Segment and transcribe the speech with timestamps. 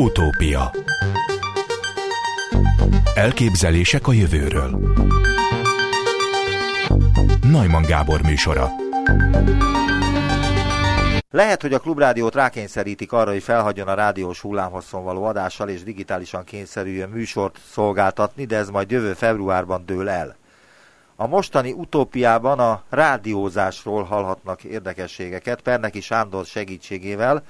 [0.00, 0.70] Utópia.
[3.14, 4.94] Elképzelések a jövőről.
[7.50, 8.70] Najman Gábor műsora.
[11.30, 16.44] Lehet, hogy a klubrádiót rákényszerítik arra, hogy felhagyjon a rádiós hullámhosszon való adással és digitálisan
[16.44, 20.36] kényszerüljön műsort szolgáltatni, de ez majd jövő februárban dől el.
[21.16, 27.42] A mostani utópiában a rádiózásról hallhatnak érdekességeket Perneki Sándor segítségével,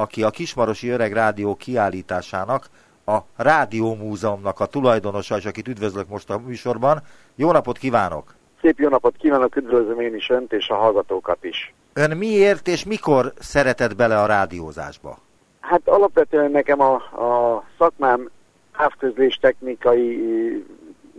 [0.00, 2.66] aki a Kismarosi Öreg Rádió kiállításának,
[3.06, 7.02] a Rádiómúzeumnak a tulajdonosa, és akit üdvözlök most a műsorban.
[7.34, 8.34] Jó napot kívánok!
[8.60, 11.74] Szép jó napot kívánok, üdvözlöm én is önt és a hallgatókat is.
[11.92, 15.18] Ön miért és mikor szeretett bele a rádiózásba?
[15.60, 18.30] Hát alapvetően nekem a, a szakmám
[18.76, 20.18] távközlés technikai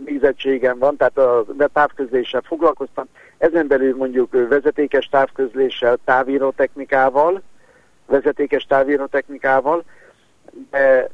[0.04, 3.04] végzettségem van, tehát a távközléssel foglalkoztam.
[3.38, 7.42] Ezen belül mondjuk vezetékes távközléssel, távírótechnikával,
[8.12, 9.84] vezetékes távírótechnikával,
[10.70, 11.08] de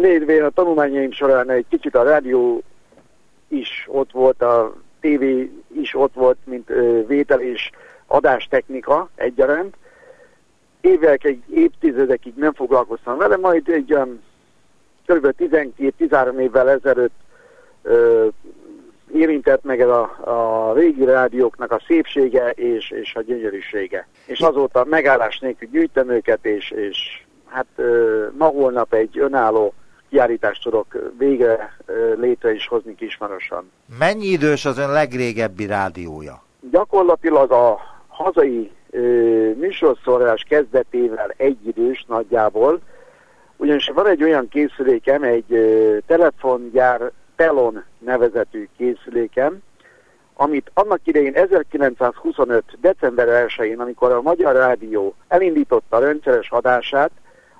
[0.00, 2.62] lévén a tanulmányaim során egy kicsit a rádió
[3.48, 6.72] is ott volt, a tévé is ott volt, mint
[7.06, 7.70] vétel és
[8.06, 9.76] adástechnika egyaránt.
[10.80, 14.22] Évekig, évtizedekig nem foglalkoztam vele, majd egy olyan
[15.06, 15.34] kb.
[15.38, 17.20] 12-13 évvel ezelőtt
[19.14, 24.08] érintett meg ez a, a régi rádióknak a szépsége és, és a gyönyörűsége.
[24.26, 29.74] És azóta megállás nélkül gyűjtem őket, és, és hát ö, ma holnap egy önálló
[30.10, 31.76] kiállítást tudok végre
[32.20, 33.70] létre is hozni Kismarosan.
[33.98, 36.42] Mennyi idős az ön legrégebbi rádiója?
[36.70, 38.70] Gyakorlatilag a hazai
[39.56, 42.80] műsorszórás kezdetével egyidős nagyjából,
[43.56, 45.46] ugyanis van egy olyan készülékem, egy
[46.06, 49.58] telefongyár Telon nevezetű készülékem,
[50.34, 52.64] amit annak idején 1925.
[52.80, 57.10] december 1-én, amikor a Magyar Rádió elindította a rendszeres adását,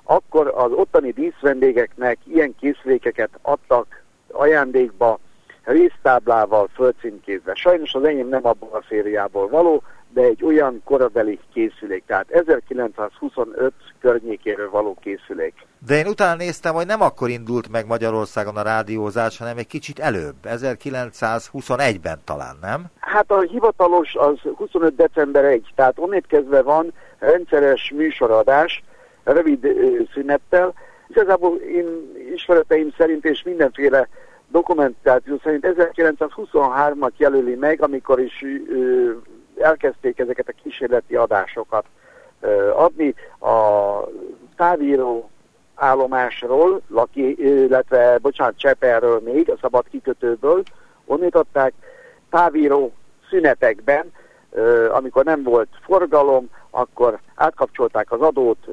[0.03, 5.19] akkor az ottani díszvendégeknek ilyen készülékeket adtak ajándékba
[5.63, 7.53] résztáblával fölcímkézve.
[7.55, 9.83] Sajnos az enyém nem abból a szériából való,
[10.13, 15.53] de egy olyan korabeli készülék, tehát 1925 környékéről való készülék.
[15.87, 19.99] De én utána néztem, hogy nem akkor indult meg Magyarországon a rádiózás, hanem egy kicsit
[19.99, 22.85] előbb, 1921-ben talán, nem?
[22.99, 24.95] Hát a hivatalos az 25.
[24.95, 28.83] december 1, tehát onnét kezdve van rendszeres műsoradás,
[29.23, 29.67] rövid
[30.13, 30.73] szünettel.
[31.07, 31.85] Igazából én
[32.33, 34.07] ismereteim szerint és mindenféle
[34.51, 39.11] dokumentáció szerint 1923-at jelöli meg, amikor is ö,
[39.57, 41.85] elkezdték ezeket a kísérleti adásokat
[42.75, 43.15] adni.
[43.39, 43.97] A
[44.55, 45.29] távíró
[45.75, 50.63] állomásról, Laki, illetve, bocsánat, Cseperről még, a szabad kikötőből,
[51.05, 51.73] onnét adták
[52.29, 52.93] távíró
[53.29, 54.11] szünetekben,
[54.89, 58.67] amikor nem volt forgalom, akkor átkapcsolták az adót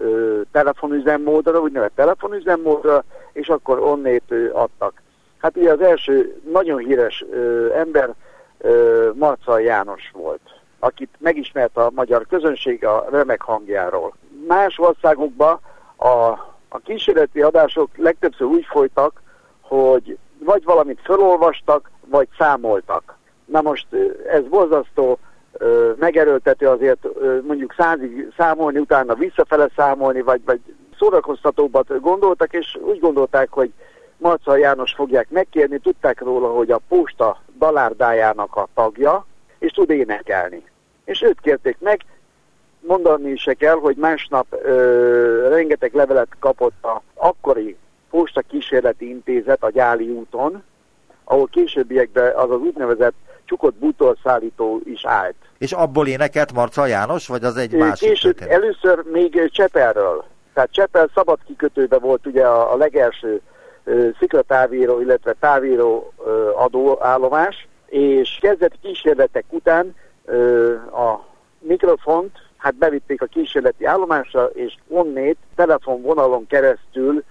[0.53, 5.03] telefonüzemmódra, úgynevezett telefonüzemmódra, és akkor onnét adtak.
[5.39, 7.25] Hát ugye az első nagyon híres
[7.75, 8.15] ember
[9.13, 14.15] Marcal János volt, akit megismert a magyar közönség a remek hangjáról.
[14.47, 15.61] Más országokban
[15.99, 19.23] a a kísérleti adások legtöbbször úgy folytak,
[19.61, 23.17] hogy vagy valamit felolvastak, vagy számoltak.
[23.45, 23.87] Na most
[24.31, 25.19] ez borzasztó
[25.97, 27.07] megerőltető azért
[27.43, 30.61] mondjuk százig számolni, utána visszafele számolni, vagy, vagy
[30.99, 33.73] szórakoztatóbbat gondoltak, és úgy gondolták, hogy
[34.17, 39.27] Marca János fogják megkérni, tudták róla, hogy a posta dalárdájának a tagja,
[39.59, 40.70] és tud énekelni.
[41.11, 42.01] És őt kérték meg,
[42.81, 47.77] mondani se kell, hogy másnap ö, rengeteg levelet kapott a akkori
[48.11, 50.63] Posta Kísérleti Intézet a Gyáli úton,
[51.25, 55.35] ahol későbbiekben az az úgynevezett csukott bútorszállító is állt.
[55.59, 58.63] És abból énekelt Marca János, vagy az egy másik Később, történet?
[58.63, 60.25] Először még Cseperről.
[60.55, 63.41] Tehát Csepel szabad kikötőbe volt ugye a, a legelső
[63.85, 69.95] ö, sziklatávíró, illetve távíró ö, adóállomás, és kezdeti kísérletek után
[70.93, 71.27] a
[71.59, 77.25] mikrofont hát bevitték a kísérleti állomásra, és onnét telefonvonalon keresztül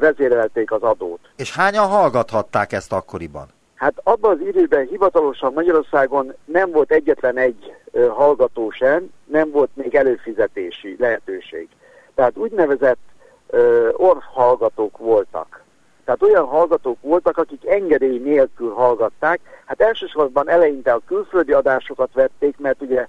[0.00, 1.20] vezérelték az adót.
[1.36, 3.46] És hányan hallgathatták ezt akkoriban?
[3.74, 7.74] Hát abban az időben hivatalosan Magyarországon nem volt egyetlen egy
[8.10, 11.68] hallgató sem, nem volt még előfizetési lehetőség.
[12.14, 12.98] Tehát úgynevezett
[13.46, 15.62] ö, orf hallgatók voltak.
[16.04, 19.40] Tehát olyan hallgatók voltak, akik engedély nélkül hallgatták.
[19.64, 23.06] Hát elsősorban eleinte a külföldi adásokat vették, mert ugye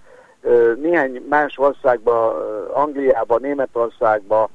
[0.76, 2.36] néhány más országban,
[2.74, 4.48] Angliában, Németországban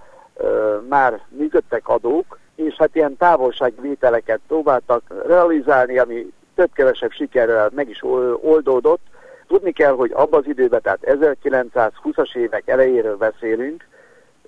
[0.88, 8.02] már működtek adók, és hát ilyen távolságvételeket próbáltak realizálni, ami több-kevesebb sikerrel meg is
[8.40, 9.00] oldódott.
[9.46, 13.86] Tudni kell, hogy abban az időben, tehát 1920-as évek elejéről beszélünk,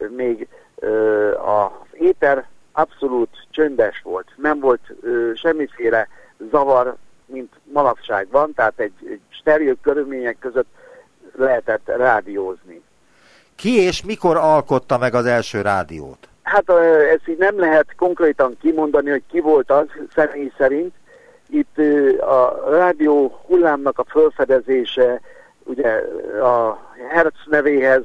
[0.08, 0.48] még
[1.44, 2.48] az éter
[2.80, 4.26] abszolút csöndes volt.
[4.36, 6.08] Nem volt ö, semmiféle
[6.50, 6.96] zavar,
[7.26, 10.68] mint manapság van, tehát egy, egy stereo körülmények között
[11.36, 12.82] lehetett rádiózni.
[13.56, 16.28] Ki és mikor alkotta meg az első rádiót?
[16.42, 16.70] Hát
[17.12, 20.94] ezt így nem lehet konkrétan kimondani, hogy ki volt az személy szerint.
[21.48, 21.78] Itt
[22.20, 25.20] a rádió hullámnak a felfedezése,
[25.64, 25.88] ugye
[26.42, 26.78] a
[27.08, 28.04] Herz nevéhez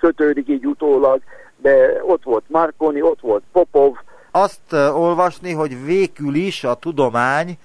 [0.00, 1.20] kötődik így utólag,
[1.64, 3.94] de ott volt Marconi, ott volt Popov.
[4.30, 7.58] Azt olvasni, hogy végül is a tudomány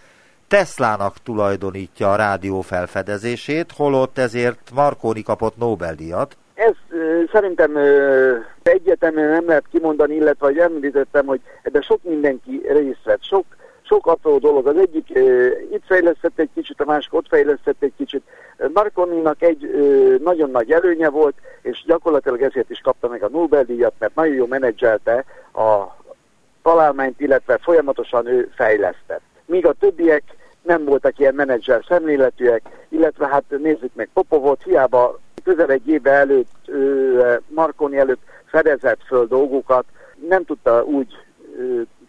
[0.48, 6.38] Teslának tulajdonítja a rádió felfedezését, holott ezért Marconi kapott Nobel-díjat.
[6.54, 6.76] Ez
[7.32, 7.78] szerintem
[8.64, 13.46] egyetemben nem lehet kimondani, illetve hogy említettem, hogy ebben sok mindenki részt vett, sok,
[13.90, 14.68] sok apró dolog.
[14.68, 15.10] Az egyik
[15.72, 18.24] itt fejlesztett egy kicsit, a másik ott fejlesztett egy kicsit.
[18.74, 19.70] Marconinak egy
[20.24, 24.46] nagyon nagy előnye volt, és gyakorlatilag ezért is kapta meg a Nobel-díjat, mert nagyon jó
[24.46, 25.98] menedzselte a
[26.62, 29.22] találmányt, illetve folyamatosan ő fejlesztett.
[29.46, 30.24] Míg a többiek
[30.62, 36.72] nem voltak ilyen menedzser szemléletűek, illetve hát nézzük meg Popovot, hiába közel egy éve előtt,
[37.48, 39.86] Marconi előtt fedezett föl dolgokat,
[40.28, 41.08] nem tudta úgy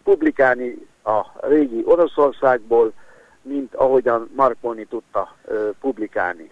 [0.03, 2.91] publikálni a régi Oroszországból,
[3.41, 5.35] mint ahogyan Marconi tudta
[5.79, 6.51] publikálni.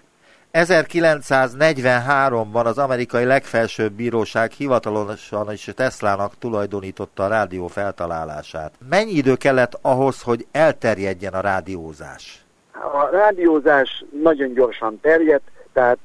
[0.53, 8.73] 1943-ban az amerikai legfelsőbb bíróság hivatalosan is Teslának tulajdonította a rádió feltalálását.
[8.89, 12.43] Mennyi idő kellett ahhoz, hogy elterjedjen a rádiózás?
[12.71, 15.99] A rádiózás nagyon gyorsan terjedt, tehát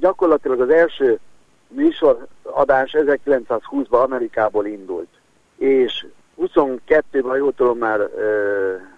[0.00, 1.18] gyakorlatilag az első
[1.68, 5.08] műsoradás 1920-ban Amerikából indult,
[5.56, 6.06] és
[6.38, 8.00] 22-ben, jól tudom már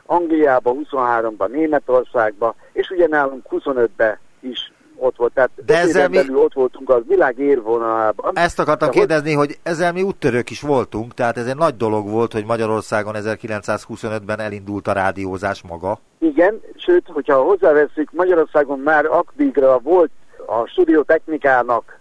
[0.07, 5.33] Angliába, 23-ban Németországba, és ugye nálunk 25-ben is ott volt.
[5.33, 6.35] Tehát De ezzel mi...
[6.35, 8.39] ott voltunk a világ érvonalában.
[8.39, 9.47] Ezt akartam De kérdezni, hogy...
[9.47, 14.41] hogy ezzel mi úttörők is voltunk, tehát ez egy nagy dolog volt, hogy Magyarországon 1925-ben
[14.41, 15.99] elindult a rádiózás maga.
[16.19, 20.11] Igen, sőt, hogyha hozzáveszünk, Magyarországon már aktígra volt
[20.47, 21.99] a stúdiótechnikának,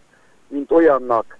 [0.47, 1.37] mint olyannak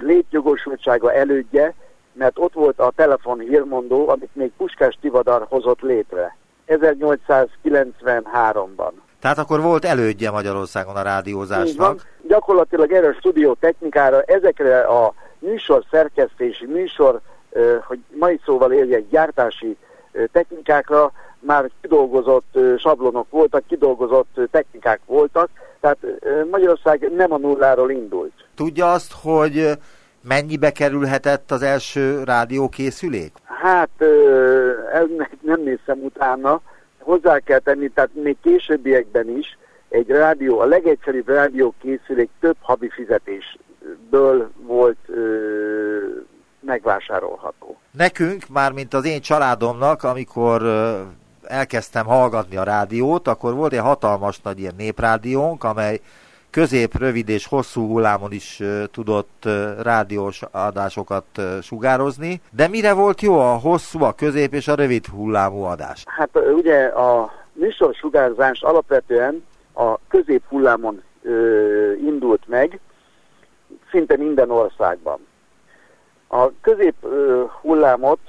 [0.00, 1.74] létjogosultsága elődje,
[2.18, 6.36] mert ott volt a telefon hírmondó, amit még Puskás Tivadar hozott létre
[6.68, 8.90] 1893-ban.
[9.20, 12.06] Tehát akkor volt elődje Magyarországon a rádiózásnak.
[12.28, 17.20] Gyakorlatilag erre a stúdió technikára, ezekre a műsor szerkesztési, műsor,
[17.86, 19.76] hogy mai szóval éljek, gyártási
[20.32, 25.48] technikákra már kidolgozott sablonok voltak, kidolgozott technikák voltak,
[25.80, 25.98] tehát
[26.50, 28.32] Magyarország nem a nulláról indult.
[28.54, 29.70] Tudja azt, hogy
[30.28, 33.32] mennyibe kerülhetett az első rádiókészülék?
[33.44, 33.90] Hát
[34.92, 36.60] ennek nem nézem utána,
[36.98, 39.58] hozzá kell tenni, tehát még későbbiekben is
[39.88, 45.16] egy rádió, a legegyszerűbb rádió készülék több havi fizetésből volt ö,
[46.60, 47.78] megvásárolható.
[47.90, 51.00] Nekünk, már mint az én családomnak, amikor ö,
[51.42, 56.00] elkezdtem hallgatni a rádiót, akkor volt egy hatalmas nagy ilyen néprádiónk, amely
[56.58, 58.62] közép, rövid és hosszú hullámon is
[58.92, 59.48] tudott
[59.82, 61.24] rádiós adásokat
[61.62, 62.40] sugározni.
[62.50, 66.04] De mire volt jó a hosszú, a közép és a rövid hullámú adás?
[66.06, 69.44] Hát ugye a műsor sugárzás alapvetően
[69.74, 71.02] a közép hullámon
[72.04, 72.80] indult meg,
[73.90, 75.18] szinte minden országban.
[76.28, 76.94] A közép
[77.60, 78.20] hullámot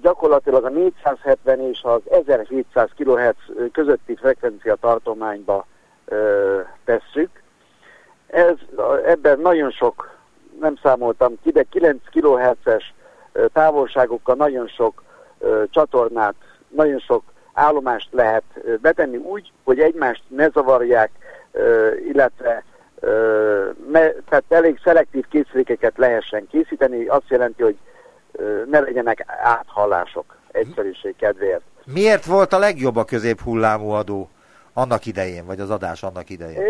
[0.00, 5.66] gyakorlatilag a 470 és az 1700 kHz közötti frekvencia tartományba
[6.84, 7.41] tesszük,
[8.32, 8.54] ez,
[9.06, 10.10] ebben nagyon sok,
[10.60, 12.94] nem számoltam ki, de 9 kHz-es
[13.52, 15.02] távolságokkal nagyon sok
[15.70, 16.34] csatornát,
[16.68, 17.22] nagyon sok
[17.52, 18.42] állomást lehet
[18.80, 21.10] betenni úgy, hogy egymást ne zavarják,
[22.08, 22.64] illetve
[24.28, 27.76] tehát elég szelektív készülékeket lehessen készíteni, azt jelenti, hogy
[28.70, 31.62] ne legyenek áthallások egyszerűség kedvéért.
[31.84, 34.28] Miért volt a legjobb a középhullámú adó
[34.72, 36.62] annak idején, vagy az adás annak idején?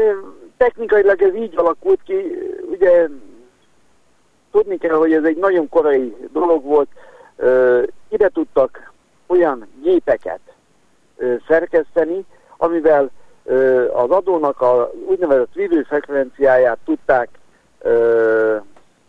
[0.62, 2.38] Technikailag ez így alakult ki,
[2.70, 3.08] ugye
[4.50, 6.88] tudni kell, hogy ez egy nagyon korai dolog volt,
[8.08, 8.92] ide tudtak
[9.26, 10.40] olyan gépeket
[11.48, 12.24] szerkeszteni,
[12.56, 13.10] amivel
[13.92, 17.28] az adónak a úgynevezett vívőfrekvenciáját tudták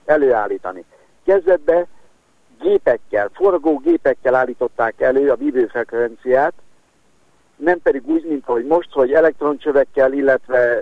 [0.05, 0.83] előállítani.
[1.25, 1.86] Kezdetben
[2.60, 6.53] gépekkel, forgó gépekkel állították elő a vívőfrekvenciát,
[7.55, 10.81] nem pedig úgy, mint ahogy most, hogy elektroncsövekkel, illetve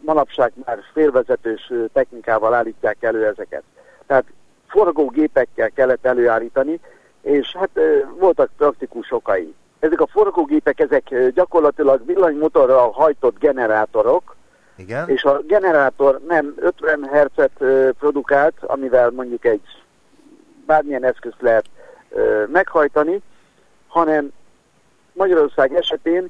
[0.00, 3.62] manapság már félvezetős technikával állítják elő ezeket.
[4.06, 4.24] Tehát
[4.66, 6.80] forgógépekkel kellett előállítani,
[7.22, 7.70] és hát
[8.18, 9.54] voltak praktikus okai.
[9.78, 14.36] Ezek a forgógépek, ezek gyakorlatilag villanymotorral hajtott generátorok,
[14.76, 15.08] Igen?
[15.08, 17.64] és a generátor nem 50 Hz-et
[17.98, 19.62] produkált, amivel mondjuk egy
[20.66, 21.64] bármilyen eszközt lehet
[22.46, 23.22] meghajtani,
[23.86, 24.32] hanem
[25.18, 26.28] Magyarország esetén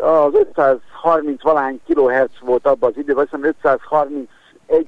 [0.00, 4.28] az 530 valány kilohertz volt abban az időben, azt hiszem 531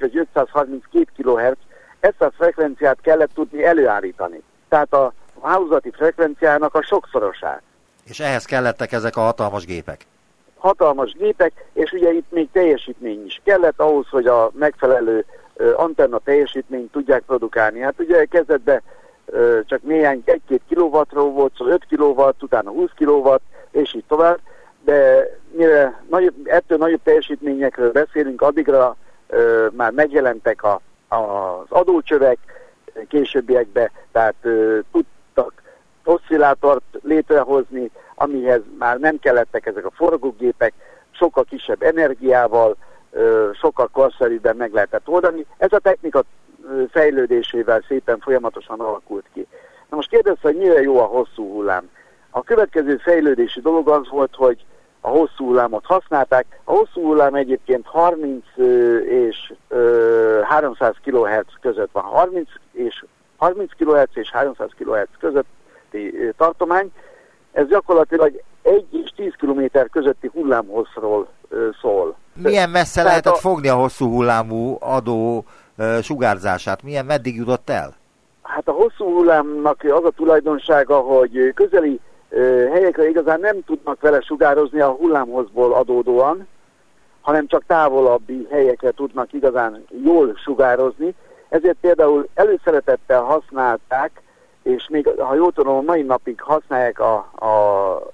[0.00, 1.60] vagy 532 kilohertz,
[2.00, 4.42] ezt a frekvenciát kellett tudni előállítani.
[4.68, 5.12] Tehát a
[5.42, 7.62] hálózati frekvenciának a sokszorosát.
[8.04, 10.06] És ehhez kellettek ezek a hatalmas gépek?
[10.58, 15.24] Hatalmas gépek, és ugye itt még teljesítmény is kellett ahhoz, hogy a megfelelő
[15.76, 17.80] antenna teljesítményt tudják produkálni.
[17.80, 18.82] Hát ugye kezdetben
[19.66, 24.38] csak néhány 1-2 kilowattról volt, szóval 5 kilowatt, utána 20 kilowatt, és így tovább,
[24.84, 32.38] de mire nagyobb, ettől nagyobb teljesítményekről beszélünk, addigra ö, már megjelentek a, a, az adócsövek
[33.08, 35.62] későbbiekben, tehát ö, tudtak
[36.04, 40.72] oszcillátort létrehozni, amihez már nem kellettek ezek a forgógépek,
[41.10, 42.76] sokkal kisebb energiával,
[43.10, 45.46] ö, sokkal korszerűbben meg lehetett oldani.
[45.56, 46.24] Ez a technika
[46.90, 49.46] fejlődésével szépen folyamatosan alakult ki.
[49.90, 51.90] Na most kérdezte, hogy mire jó a hosszú hullám.
[52.30, 54.64] A következő fejlődési dolog az volt, hogy
[55.00, 56.60] a hosszú hullámot használták.
[56.64, 58.44] A hosszú hullám egyébként 30
[59.08, 59.52] és
[60.42, 62.02] 300 kHz között van.
[62.02, 63.04] 30 és
[63.36, 66.90] 30 kHz és 300 kHz közötti tartomány.
[67.52, 71.28] Ez gyakorlatilag 1 és 10 km közötti hullámhosszról
[71.80, 72.16] szól.
[72.32, 73.48] Milyen messze Tehát lehetett a...
[73.48, 75.44] fogni a hosszú hullámú adó
[76.02, 76.82] sugárzását?
[76.82, 77.94] Milyen meddig jutott el?
[78.42, 82.00] Hát a hosszú hullámnak az a tulajdonsága, hogy közeli
[82.72, 86.46] helyekre igazán nem tudnak vele sugározni a hullámhozból adódóan,
[87.20, 91.14] hanem csak távolabbi helyekre tudnak igazán jól sugározni.
[91.48, 94.22] Ezért például előszeretettel használták,
[94.62, 98.12] és még, ha jól tudom, mai napig használják a, a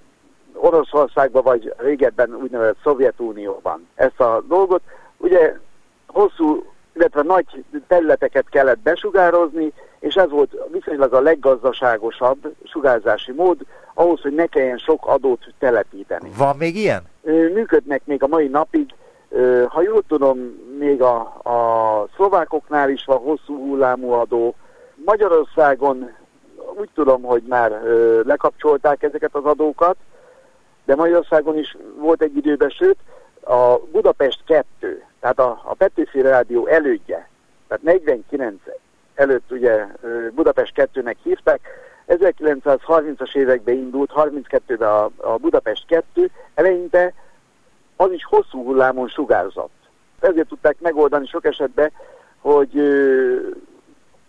[0.55, 4.83] Oroszországban, vagy régebben úgynevezett Szovjetunióban ezt a dolgot.
[5.17, 5.57] Ugye
[6.07, 6.65] hosszú,
[7.01, 13.59] illetve nagy területeket kellett besugározni, és ez volt viszonylag a leggazdaságosabb sugárzási mód,
[13.95, 16.31] ahhoz, hogy ne kelljen sok adót telepíteni.
[16.37, 17.03] Van még ilyen?
[17.55, 18.95] Működnek még a mai napig.
[19.69, 20.39] Ha jól tudom,
[20.79, 24.55] még a, a szlovákoknál is van hosszú hullámú adó.
[25.05, 26.11] Magyarországon
[26.79, 27.83] úgy tudom, hogy már
[28.25, 29.97] lekapcsolták ezeket az adókat,
[30.85, 32.97] de Magyarországon is volt egy időben, sőt,
[33.45, 37.29] a Budapest 2, tehát a, a Petőfi Rádió elődje,
[37.69, 38.55] tehát 49
[39.15, 39.87] előtt ugye
[40.35, 41.61] Budapest 2-nek hívták,
[42.09, 47.15] 1930-as években indult, 32-ben a, a Budapest 2, eleinte
[47.97, 49.71] az is hosszú hullámon sugárzott.
[50.21, 51.93] Ezért tudták megoldani sok esetben,
[52.39, 53.37] hogy ö,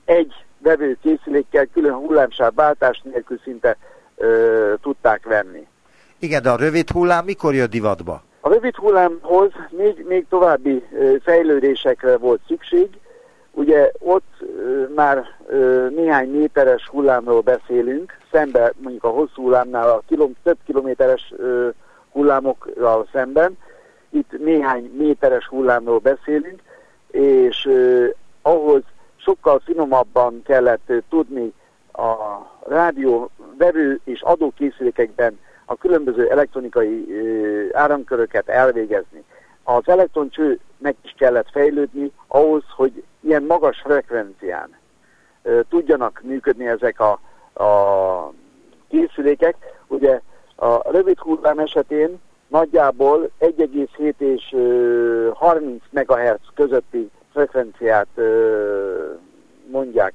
[0.06, 3.78] egy vevő készülékkel külön hullámsáv váltás nélkül szinte
[4.16, 5.68] ö, tudták venni.
[6.20, 8.24] Igen, de a rövid hullám mikor jött divatba?
[8.42, 10.84] A rövid hullámhoz még, még további
[11.24, 12.90] fejlődésekre volt szükség,
[13.54, 14.44] Ugye ott
[14.96, 15.26] már
[15.90, 21.34] néhány méteres hullámról beszélünk, szemben mondjuk a hosszú hullámnál a kilom, több kilométeres
[22.12, 23.58] hullámokkal szemben,
[24.10, 26.62] itt néhány méteres hullámról beszélünk,
[27.12, 27.70] és
[28.42, 28.82] ahhoz
[29.16, 31.54] sokkal finomabban kellett tudni
[31.92, 32.16] a
[32.68, 35.40] rádió vevő és adókészülékekben
[35.72, 37.06] a különböző elektronikai
[37.74, 39.24] áramköröket elvégezni.
[39.64, 44.70] Az elektroncsőnek is kellett fejlődni ahhoz, hogy ilyen magas frekvencián
[45.70, 47.12] tudjanak működni ezek a,
[47.64, 48.34] a
[48.90, 49.56] készülékek.
[49.88, 50.22] Ugye
[50.56, 54.56] a rövid hullám esetén nagyjából 1,7 és
[55.34, 58.08] 30 MHz közötti frekvenciát
[59.72, 60.14] mondják.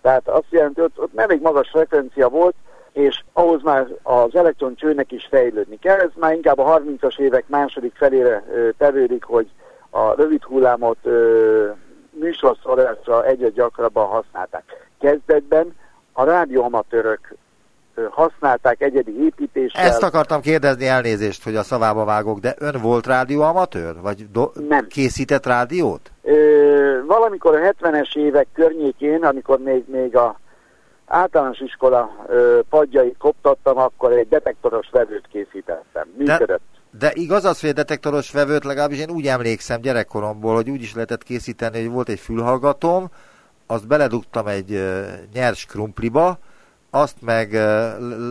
[0.00, 2.54] Tehát azt jelenti, hogy ott elég magas frekvencia volt,
[2.92, 5.98] és ahhoz már az elektroncsőnek is fejlődni kell.
[5.98, 8.44] Ez már inkább a 30-as évek második felére
[8.78, 9.48] tevődik, hogy
[9.90, 10.98] a rövid hullámot
[12.10, 14.62] műsorszorásra egyre gyakrabban használták.
[15.00, 15.74] Kezdetben
[16.12, 17.34] a rádióamatőrök
[18.10, 19.84] használták egyedi építéssel.
[19.84, 23.94] Ezt akartam kérdezni, elnézést, hogy a szavába vágok, de ön volt rádióamatőr?
[24.00, 24.86] Vagy do- Nem.
[24.86, 26.10] készített rádiót?
[26.22, 30.40] Ö, valamikor a 70-es évek környékén, amikor még, még a
[31.12, 36.08] általános iskola ö, padjai koptattam, akkor egy detektoros vevőt készítettem.
[36.16, 36.46] Működött.
[36.46, 40.82] De de igaz az, hogy a detektoros vevőt legalábbis én úgy emlékszem gyerekkoromból, hogy úgy
[40.82, 43.08] is lehetett készíteni, hogy volt egy fülhallgatóm,
[43.66, 44.82] azt beledugtam egy
[45.34, 46.38] nyers krumpliba,
[46.90, 47.50] azt meg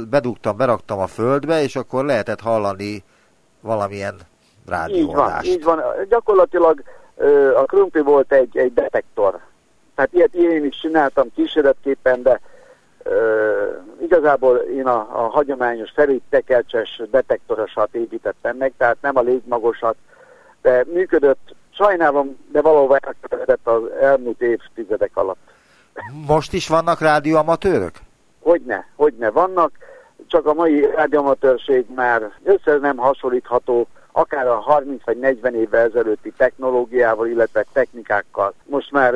[0.09, 3.03] bedugtam, beraktam a földbe, és akkor lehetett hallani
[3.61, 4.15] valamilyen
[4.67, 5.45] rádióadást.
[5.45, 6.07] Így van, így van.
[6.09, 6.83] Gyakorlatilag
[7.55, 9.39] a krumpli volt egy, egy detektor.
[9.95, 12.39] Tehát ilyet én is csináltam kísérletképpen, de
[14.01, 15.93] igazából én a, a hagyományos
[16.29, 19.95] tekercses detektorosat építettem meg, tehát nem a légmagosat,
[20.61, 25.39] de működött, sajnálom, de valahol elkövetett az elmúlt évtizedek alatt.
[26.27, 27.93] Most is vannak rádióamatőrök?
[28.39, 29.71] Hogyne, hogyne vannak,
[30.27, 36.33] csak a mai rádióamatőrség már össze nem hasonlítható akár a 30 vagy 40 évvel ezelőtti
[36.37, 38.53] technológiával, illetve technikákkal.
[38.63, 39.13] Most már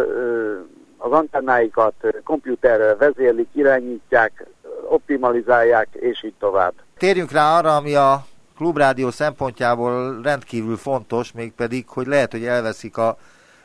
[1.06, 1.94] az antennáikat
[2.24, 4.46] komputerrel vezérlik, irányítják,
[4.90, 6.74] optimalizálják, és így tovább.
[6.98, 8.26] Térjünk rá arra, ami a
[8.58, 13.18] klubrádió szempontjából rendkívül fontos, mégpedig, hogy lehet, hogy elveszik a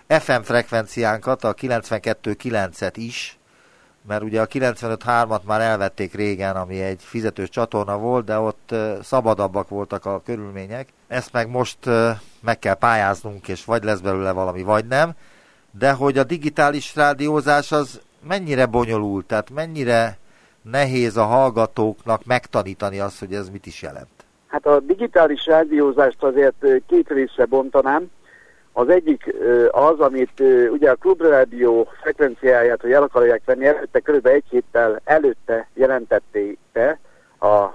[0.06, 3.38] FM frekvenciánkat, a 92.9-et is,
[4.09, 9.68] mert ugye a 95.3-at már elvették régen, ami egy fizetős csatorna volt, de ott szabadabbak
[9.68, 10.88] voltak a körülmények.
[11.09, 11.78] Ezt meg most
[12.40, 15.12] meg kell pályáznunk, és vagy lesz belőle valami, vagy nem.
[15.79, 20.19] De hogy a digitális rádiózás az mennyire bonyolult, tehát mennyire
[20.62, 24.09] nehéz a hallgatóknak megtanítani azt, hogy ez mit is jelent?
[24.47, 28.11] Hát a digitális rádiózást azért két része bontanám.
[28.73, 29.35] Az egyik
[29.71, 34.27] az, amit ugye a klubrádió frekvenciáját, hogy el akarják venni, előtte kb.
[34.27, 36.59] egy héttel előtte jelentették
[37.41, 37.67] a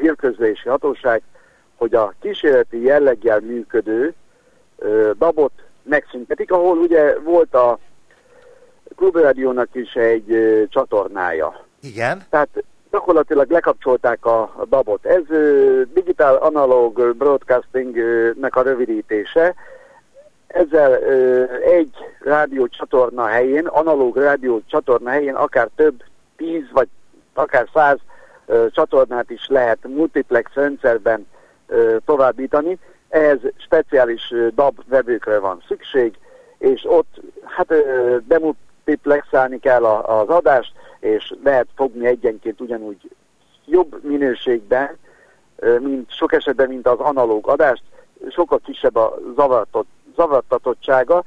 [0.00, 1.22] hírközlési hatóság,
[1.76, 4.14] hogy a kísérleti jelleggel működő
[5.18, 7.78] dabot megszüntetik, ahol ugye volt a
[8.96, 11.64] klubrádiónak is egy csatornája.
[11.82, 12.22] Igen.
[12.30, 15.06] Tehát gyakorlatilag lekapcsolták a, dabot.
[15.06, 15.22] Ez
[15.92, 19.54] digital analog broadcastingnek a rövidítése,
[20.52, 26.02] ezzel ö, egy rádiócsatorna helyén, analóg rádiócsatorna helyén akár több
[26.36, 26.88] tíz vagy
[27.34, 27.98] akár száz
[28.46, 31.26] ö, csatornát is lehet multiplex rendszerben
[31.66, 32.78] ö, továbbítani.
[33.12, 36.18] Ehhez speciális DAB vevőkre van szükség,
[36.58, 43.10] és ott hát ö, demultiplexálni kell az adást, és lehet fogni egyenként ugyanúgy
[43.64, 44.98] jobb minőségben,
[45.80, 47.82] mint sok esetben, mint az analóg adást,
[48.30, 51.22] sokkal kisebb a zavartott zavartatottsága.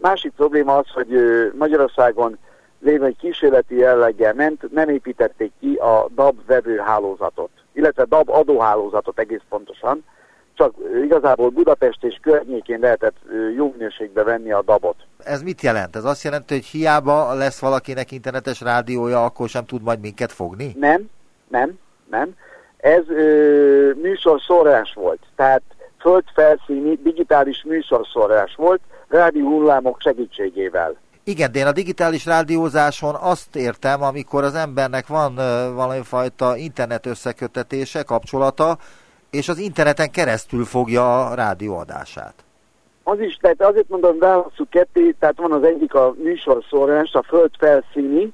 [0.00, 1.08] Másik probléma az, hogy
[1.58, 2.38] Magyarországon
[2.80, 9.42] lévő egy kísérleti jelleggel ment, nem építették ki a DAB vevőhálózatot, illetve DAB adóhálózatot egész
[9.48, 10.04] pontosan,
[10.60, 13.16] csak igazából Budapest és környékén lehetett
[13.56, 14.96] jó minőségbe venni a DAB-ot.
[15.24, 15.96] Ez mit jelent?
[15.96, 20.74] Ez azt jelenti, hogy hiába lesz valakinek internetes rádiója, akkor sem tud majd minket fogni?
[20.78, 21.10] Nem,
[21.48, 21.78] nem,
[22.10, 22.34] nem.
[22.76, 25.18] Ez ö, műsor szórás volt.
[25.36, 25.62] Tehát
[25.98, 30.96] földfelszíni digitális műsorszórás volt, rádió hullámok segítségével.
[31.24, 36.56] Igen, de én a digitális rádiózáson azt értem, amikor az embernek van uh, valami fajta
[36.56, 38.78] internet összekötetése, kapcsolata,
[39.30, 42.34] és az interneten keresztül fogja a rádióadását.
[43.02, 47.50] Az is, tehát azért mondom, válaszuk ketté, tehát van az egyik a műsorszórás, a föld
[47.58, 48.32] felszíni,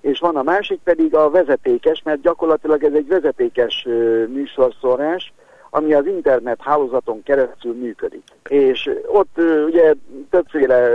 [0.00, 5.32] és van a másik pedig a vezetékes, mert gyakorlatilag ez egy vezetékes uh, műsorszórás,
[5.70, 8.22] ami az internet hálózaton keresztül működik.
[8.48, 9.94] És ott ugye
[10.30, 10.88] többféle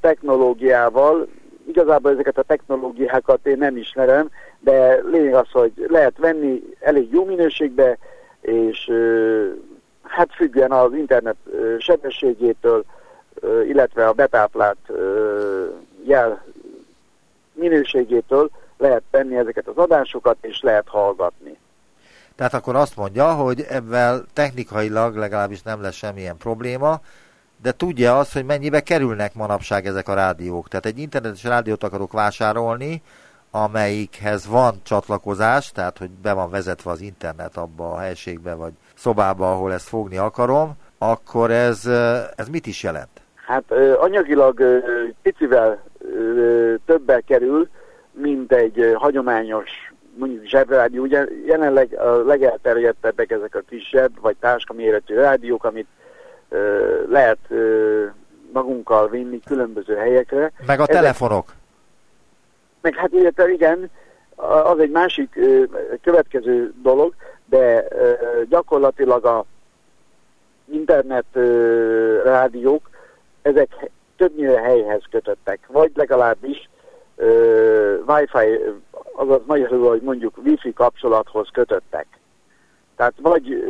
[0.00, 1.28] technológiával,
[1.68, 7.24] igazából ezeket a technológiákat én nem ismerem, de lényeg az, hogy lehet venni elég jó
[7.24, 7.98] minőségbe,
[8.40, 8.90] és
[10.02, 11.36] hát függően az internet
[11.78, 12.84] sebességétől,
[13.68, 14.90] illetve a betáplált
[16.04, 16.44] jel
[17.52, 21.58] minőségétől lehet venni ezeket az adásokat, és lehet hallgatni.
[22.34, 27.00] Tehát akkor azt mondja, hogy ebben technikailag legalábbis nem lesz semmilyen probléma,
[27.62, 30.68] de tudja azt, hogy mennyibe kerülnek manapság ezek a rádiók.
[30.68, 33.02] Tehát egy internetes rádiót akarok vásárolni,
[33.50, 39.52] amelyikhez van csatlakozás, tehát hogy be van vezetve az internet abba a helységbe vagy szobába,
[39.52, 41.86] ahol ezt fogni akarom, akkor ez,
[42.36, 43.20] ez mit is jelent?
[43.34, 44.62] Hát anyagilag
[45.22, 45.82] picivel
[46.86, 47.68] többel kerül,
[48.12, 49.70] mint egy hagyományos
[50.18, 55.86] mondjuk zsebrádió, ugye jelenleg a legelterjedtebbek ezek a kisebb vagy táskaméretű rádiók, amit
[57.08, 57.38] lehet
[58.52, 60.52] magunkkal vinni különböző helyekre.
[60.66, 61.46] Meg a ezek, telefonok.
[62.80, 63.90] Meg hát ugye, igen,
[64.36, 65.38] az egy másik
[66.02, 67.14] következő dolog,
[67.44, 67.88] de
[68.48, 69.44] gyakorlatilag a
[70.72, 71.26] internet
[72.24, 72.90] rádiók,
[73.42, 76.68] ezek többnyire helyhez kötöttek, vagy legalábbis
[78.06, 78.60] Wi-Fi
[79.12, 82.06] azaz magyarul, hogy mondjuk wifi kapcsolathoz kötöttek.
[82.96, 83.64] Tehát vagy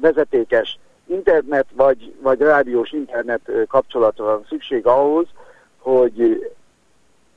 [0.00, 5.26] vezetékes internet, vagy, vagy rádiós internet kapcsolatra van szükség ahhoz,
[5.78, 6.50] hogy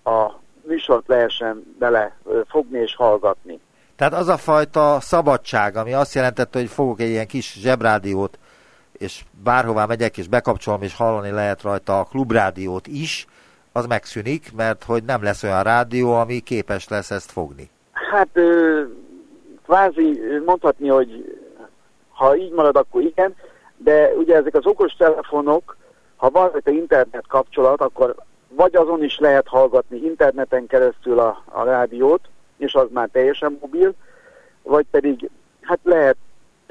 [0.03, 0.31] a
[0.67, 2.17] műsort lehessen bele
[2.47, 3.59] fogni és hallgatni.
[3.95, 8.39] Tehát az a fajta szabadság, ami azt jelentette, hogy fogok egy ilyen kis zsebrádiót,
[8.91, 13.27] és bárhová megyek, és bekapcsolom, és hallani lehet rajta a klubrádiót is,
[13.71, 17.69] az megszűnik, mert hogy nem lesz olyan rádió, ami képes lesz ezt fogni.
[17.91, 18.29] Hát
[19.65, 21.39] kvázi mondhatni, hogy
[22.09, 23.35] ha így marad, akkor igen,
[23.77, 25.77] de ugye ezek az okos telefonok,
[26.15, 28.15] ha van egy internet kapcsolat, akkor
[28.49, 32.21] vagy azon is lehet hallgatni interneten keresztül a, a rádiót,
[32.57, 33.93] és az már teljesen mobil,
[34.63, 35.29] vagy pedig
[35.61, 36.15] hát lehet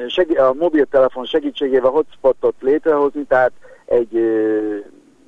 [0.07, 3.53] segí- a mobiltelefon segítségével hotspotot létrehozni, tehát
[3.85, 4.77] egy ö,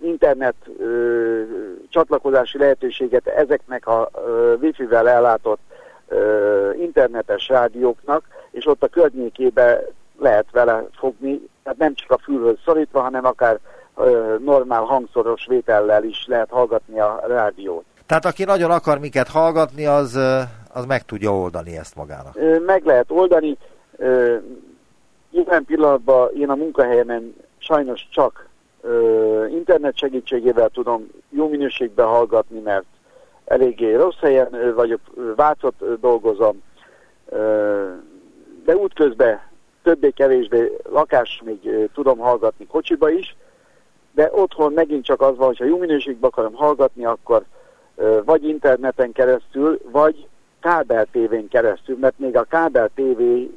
[0.03, 1.43] internet ö,
[1.89, 4.11] csatlakozási lehetőséget ezeknek a
[4.61, 5.61] wifi-vel ellátott
[6.09, 9.87] ö, internetes rádióknak, és ott a környékébe
[10.19, 13.80] lehet vele fogni, tehát nem csak a fülhöz szorítva, hanem akár ö,
[14.39, 17.85] normál hangszoros vétellel is lehet hallgatni a rádiót.
[18.07, 20.19] Tehát aki nagyon akar minket hallgatni, az,
[20.73, 22.39] az meg tudja oldani ezt magának.
[22.67, 23.57] Meg lehet oldani.
[25.31, 28.49] Jelen pillanatban én a munkahelyemen sajnos csak
[29.51, 32.85] internet segítségével tudom jó minőségben hallgatni, mert
[33.45, 35.01] eléggé rossz helyen vagyok,
[35.37, 36.63] Vácot dolgozom,
[38.65, 39.41] de útközben
[39.83, 43.37] többé-kevésbé lakás még tudom hallgatni kocsiba is,
[44.21, 47.43] de otthon megint csak az van, hogy ha jó minőségben akarom hallgatni, akkor
[48.25, 50.27] vagy interneten keresztül, vagy
[50.61, 53.51] kábel tévén keresztül, mert még a kábel tévé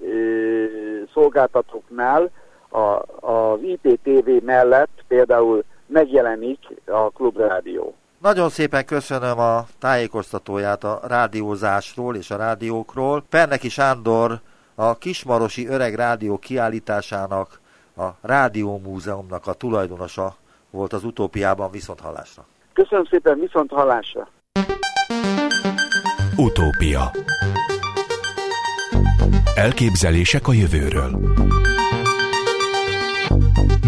[1.14, 2.30] szolgáltatóknál
[2.70, 2.80] a,
[3.28, 7.94] az IPTV mellett például megjelenik a klubrádió.
[8.18, 13.24] Nagyon szépen köszönöm a tájékoztatóját a rádiózásról és a rádiókról.
[13.30, 14.40] Perneki Sándor
[14.76, 17.62] a Kismarosi Öreg Rádió kiállításának,
[17.98, 20.36] a Rádiómúzeumnak a tulajdonosa
[20.74, 22.46] volt az utópiában viszont hallásra.
[22.74, 24.28] Köszönöm szépen, viszont hallásra!
[26.38, 27.12] Utópia
[29.56, 31.20] Elképzelések a jövőről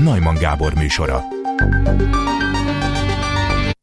[0.03, 1.19] Najman Gábor műsora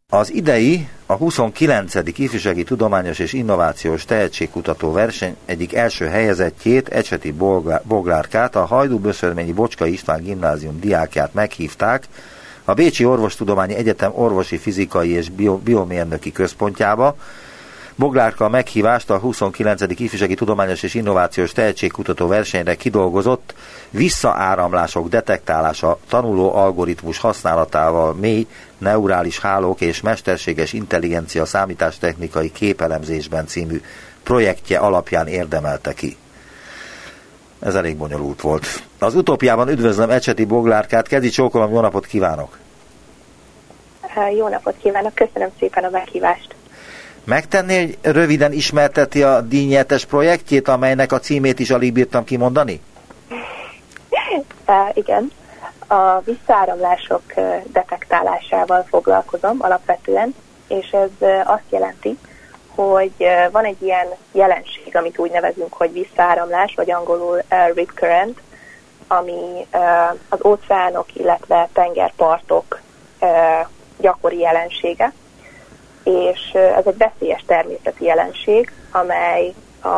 [0.09, 1.95] Az idei, a 29.
[2.19, 7.33] Ifjúsági Tudományos és Innovációs Tehetségkutató verseny egyik első helyezettjét, Ecseti
[7.83, 12.09] Boglárkát, a Hajdú Böszörményi Bocska István gimnázium diákját meghívták
[12.65, 17.17] a Bécsi Orvostudományi Egyetem Orvosi Fizikai és Bio- Biomérnöki Központjába,
[17.95, 19.81] Boglárka a meghívást a 29.
[19.97, 23.55] Ifjúsági Tudományos és Innovációs Tehetségkutató versenyre kidolgozott
[23.91, 28.47] visszaáramlások detektálása tanuló algoritmus használatával mély
[28.79, 33.81] neurális hálók és mesterséges intelligencia számítástechnikai képelemzésben című
[34.23, 36.17] projektje alapján érdemelte ki.
[37.59, 38.83] Ez elég bonyolult volt.
[39.03, 42.59] Az utópiában üdvözlöm Ecseti Boglárkát, kezi csókolom, jó napot kívánok!
[44.37, 46.55] Jó napot kívánok, köszönöm szépen a meghívást!
[47.25, 52.81] Megtenni, hogy röviden ismerteti a díjnyertes projektjét, amelynek a címét is alig bírtam kimondani?
[54.95, 55.33] Igen.
[55.87, 57.23] A visszaáramlások
[57.73, 60.35] detektálásával foglalkozom alapvetően,
[60.69, 62.19] és ez azt jelenti,
[62.75, 63.13] hogy
[63.53, 68.41] van egy ilyen jelenség, amit úgy nevezünk, hogy visszaáramlás, vagy angolul uh, rip current,
[69.09, 69.67] ami
[70.29, 72.81] az óceánok, illetve tengerpartok
[73.99, 75.13] gyakori jelensége,
[76.05, 79.89] és ez egy veszélyes természeti jelenség, amely a,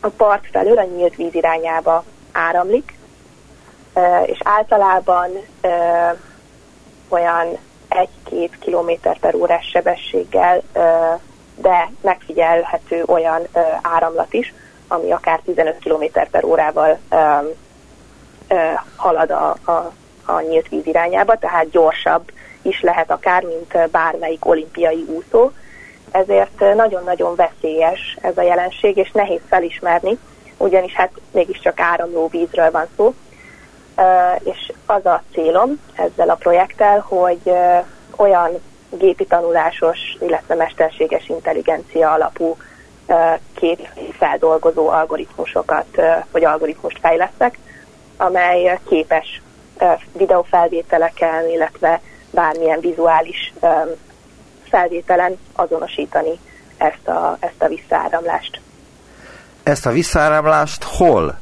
[0.00, 2.98] a part felől a nyílt víz irányába áramlik,
[4.24, 5.30] és általában
[7.08, 7.58] olyan
[8.30, 10.62] 1-2 km per órás sebességgel,
[11.54, 13.46] de megfigyelhető olyan
[13.82, 14.54] áramlat is,
[14.88, 16.98] ami akár 15 km per órával
[18.96, 19.92] halad a, a,
[20.24, 22.30] a nyílt víz irányába, tehát gyorsabb
[22.62, 25.50] is lehet akár, mint bármelyik olimpiai úszó.
[26.10, 30.18] Ezért nagyon-nagyon veszélyes ez a jelenség, és nehéz felismerni,
[30.56, 33.14] ugyanis hát mégiscsak áramló vízről van szó.
[34.42, 37.52] És az a célom ezzel a projekttel, hogy
[38.16, 38.50] olyan
[38.90, 42.56] gépi tanulásos, illetve mesterséges intelligencia alapú
[43.54, 47.58] képfeldolgozó algoritmusokat, vagy algoritmust fejlesztek,
[48.16, 49.42] amely képes
[50.12, 52.00] videófelvételeken, illetve
[52.30, 53.52] bármilyen vizuális
[54.70, 56.38] felvételen azonosítani
[56.76, 58.60] ezt a, ezt a visszaáramlást.
[59.62, 61.38] Ezt a visszaáramlást hol?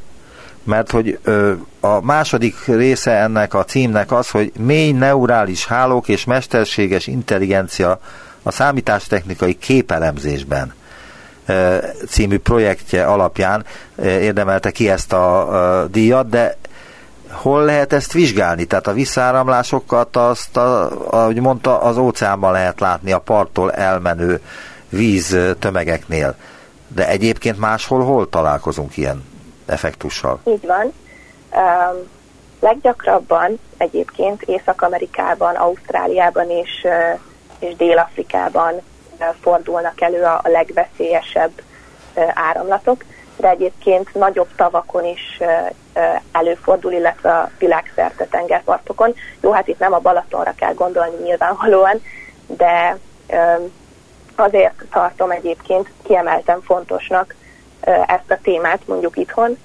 [0.62, 6.24] Mert hogy ö, a második része ennek a címnek az, hogy mély neurális hálók és
[6.24, 7.98] mesterséges intelligencia
[8.42, 10.74] a számítástechnikai képelemzésben
[12.08, 13.64] című projektje alapján
[14.02, 16.56] érdemelte ki ezt a díjat, de
[17.30, 18.64] hol lehet ezt vizsgálni?
[18.64, 24.40] Tehát a visszáramlásokat azt, a, ahogy mondta, az óceánban lehet látni a parttól elmenő
[24.88, 26.34] víz tömegeknél.
[26.88, 29.24] De egyébként máshol hol találkozunk ilyen
[29.66, 30.40] effektussal?
[30.44, 30.92] Így van.
[31.52, 32.08] Um,
[32.60, 36.86] leggyakrabban egyébként Észak-Amerikában, Ausztráliában és,
[37.58, 38.82] és Dél-Afrikában
[39.40, 41.52] fordulnak elő a, legveszélyesebb
[42.34, 43.04] áramlatok
[43.36, 45.40] de egyébként nagyobb tavakon is
[46.32, 49.14] előfordul, illetve a világszerte tengerpartokon.
[49.40, 52.02] Jó, hát itt nem a Balatonra kell gondolni nyilvánvalóan,
[52.46, 52.98] de
[54.36, 57.34] azért tartom egyébként kiemelten fontosnak
[58.06, 59.58] ezt a témát mondjuk itthon,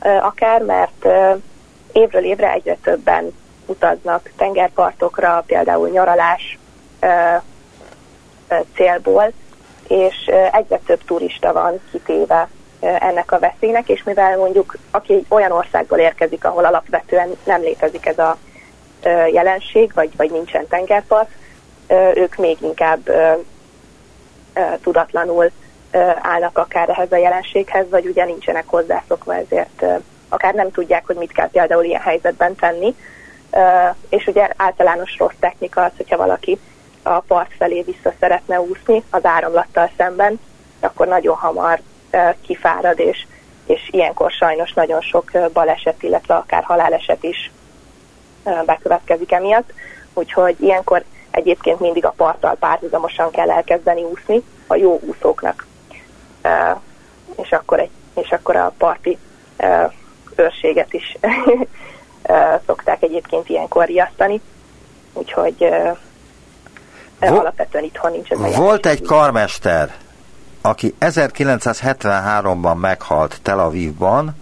[0.00, 1.06] akár, mert
[1.92, 3.34] évről évre egyre többen
[3.66, 6.58] utaznak tengerpartokra, például nyaralás
[8.74, 9.32] célból,
[9.88, 12.48] és egyre több turista van kitéve
[12.80, 18.18] ennek a veszélynek, és mivel mondjuk aki olyan országból érkezik, ahol alapvetően nem létezik ez
[18.18, 18.36] a
[19.32, 21.28] jelenség, vagy, vagy nincsen tengerpart,
[22.14, 23.10] ők még inkább
[24.82, 25.50] tudatlanul
[26.20, 29.84] állnak akár ehhez a jelenséghez, vagy ugye nincsenek hozzászokva, ezért
[30.28, 32.96] akár nem tudják, hogy mit kell például ilyen helyzetben tenni.
[34.08, 36.58] És ugye általános rossz technika az, hogyha valaki
[37.06, 40.40] a part felé vissza szeretne úszni az áramlattal szemben,
[40.80, 41.80] akkor nagyon hamar
[42.40, 43.26] kifárad, és,
[43.66, 47.50] és ilyenkor sajnos nagyon sok baleset, illetve akár haláleset is
[48.66, 49.72] bekövetkezik emiatt.
[50.14, 55.66] Úgyhogy ilyenkor egyébként mindig a parttal párhuzamosan kell elkezdeni úszni a jó úszóknak.
[57.42, 59.18] És akkor, egy, és akkor a parti
[60.34, 61.16] őrséget is
[62.66, 64.40] szokták egyébként ilyenkor riasztani.
[65.12, 65.72] Úgyhogy
[67.20, 69.94] Vol- alapvetően itthon nincs ez Volt egy karmester,
[70.60, 74.36] aki 1973-ban meghalt Tel Avivban,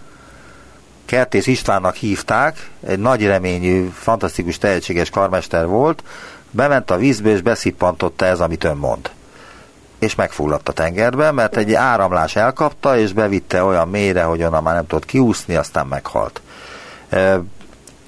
[1.05, 6.03] Kertész Istvánnak hívták, egy nagy reményű, fantasztikus, tehetséges karmester volt,
[6.51, 9.09] bement a vízbe és beszippantotta ez, amit ön mond.
[9.99, 14.75] És megfulladt a tengerbe, mert egy áramlás elkapta, és bevitte olyan mélyre, hogy onnan már
[14.75, 16.41] nem tudott kiúszni, aztán meghalt.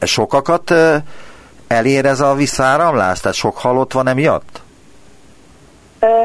[0.01, 0.73] Sokakat
[1.67, 3.19] elér ez a visszaáramlás?
[3.19, 4.61] Tehát sok halott van emiatt?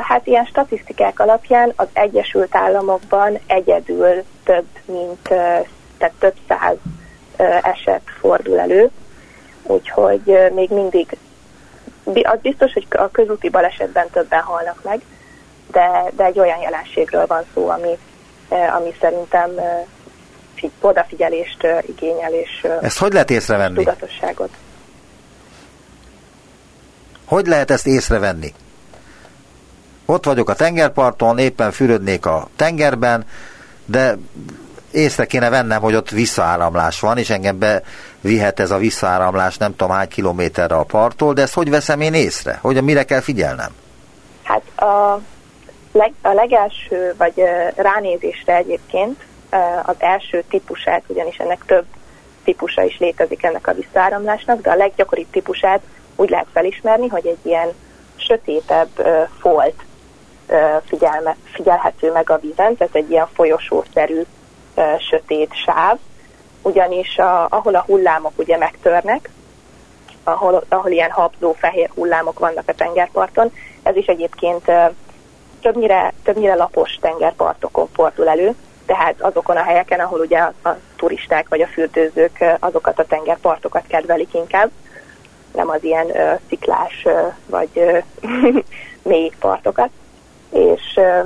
[0.00, 5.22] Hát ilyen statisztikák alapján az Egyesült Államokban egyedül több mint
[5.98, 6.76] tehát több száz
[7.62, 8.90] eset fordul elő,
[9.62, 11.16] úgyhogy még mindig
[12.22, 15.00] az biztos, hogy a közúti balesetben többen halnak meg,
[15.72, 17.98] de, de egy olyan jelenségről van szó, ami,
[18.48, 19.50] ami szerintem
[20.80, 23.76] odafigyelést igényel, és Ezt hogy lehet észrevenni?
[23.76, 24.50] tudatosságot.
[27.32, 28.52] Hogy lehet ezt észrevenni?
[30.06, 33.26] Ott vagyok a tengerparton, éppen fürödnék a tengerben,
[33.84, 34.16] de
[34.90, 39.92] észre kéne vennem, hogy ott visszaáramlás van, és engem bevihet ez a visszaáramlás nem tudom
[39.94, 42.58] hány kilométerre a parttól, de ezt hogy veszem én észre?
[42.60, 43.74] Hogy mire kell figyelnem?
[44.42, 45.20] Hát a,
[45.92, 47.42] leg, a legelső, vagy
[47.76, 49.24] ránézésre egyébként
[49.82, 51.84] az első típusát, ugyanis ennek több
[52.44, 55.80] típusa is létezik ennek a visszaáramlásnak, de a leggyakoribb típusát
[56.16, 57.68] úgy lehet felismerni, hogy egy ilyen
[58.16, 58.88] sötétebb
[59.40, 59.84] folt
[60.84, 64.22] figyelme, figyelhető meg a vízen, tehát egy ilyen folyosószerű
[64.98, 65.98] sötét sáv,
[66.62, 69.30] ugyanis a, ahol a hullámok ugye megtörnek,
[70.24, 74.70] ahol, ahol ilyen habzó fehér hullámok vannak a tengerparton, ez is egyébként
[75.60, 78.54] többnyire, többnyire lapos tengerpartokon fordul elő,
[78.86, 83.84] tehát azokon a helyeken, ahol ugye a, a turisták vagy a fürdőzők azokat a tengerpartokat
[83.86, 84.70] kedvelik inkább,
[85.54, 87.98] nem az ilyen ö, sziklás ö, vagy ö,
[89.10, 89.90] mély partokat,
[90.50, 91.20] és ö,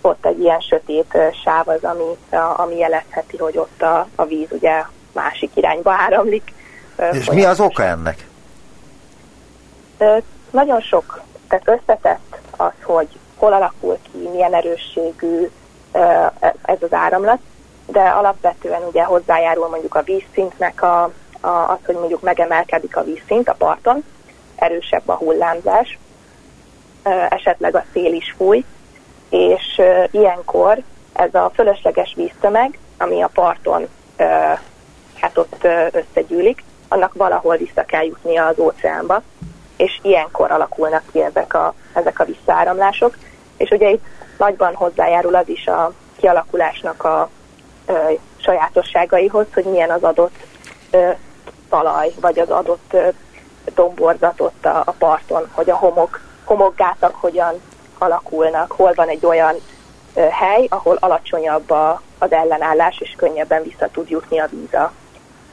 [0.00, 4.82] ott egy ilyen sötét sáv az, ami, ami jelezheti, hogy ott a, a víz ugye
[5.12, 6.52] másik irányba áramlik.
[7.12, 8.26] És mi az oka ennek?
[10.50, 15.50] Nagyon sok, tehát összetett az, hogy hol alakul ki, milyen erősségű
[16.62, 17.38] ez az áramlat,
[17.86, 21.10] de alapvetően ugye hozzájárul mondjuk a vízszintnek a, a,
[21.42, 24.04] az, hogy mondjuk megemelkedik a vízszint a parton,
[24.56, 25.98] erősebb a hullámzás,
[27.28, 28.64] esetleg a szél is fúj,
[29.28, 30.78] és ilyenkor
[31.12, 33.88] ez a fölösleges víztömeg, ami a parton
[35.20, 39.22] hát ott összegyűlik, annak valahol vissza kell jutnia az óceánba,
[39.76, 43.16] és ilyenkor alakulnak ki ezek a, ezek a visszaáramlások,
[43.56, 44.04] és ugye itt
[44.38, 47.28] nagyban hozzájárul az is a kialakulásnak a
[47.86, 47.92] ö,
[48.36, 50.34] sajátosságaihoz, hogy milyen az adott
[50.90, 51.10] ö,
[51.72, 53.08] talaj, vagy az adott ö,
[53.74, 57.60] domborzat ott a, a parton, hogy a homok, homokgátak hogyan
[57.98, 59.54] alakulnak, hol van egy olyan
[60.14, 64.92] ö, hely, ahol alacsonyabb a, az ellenállás, és könnyebben vissza tud jutni a víz a,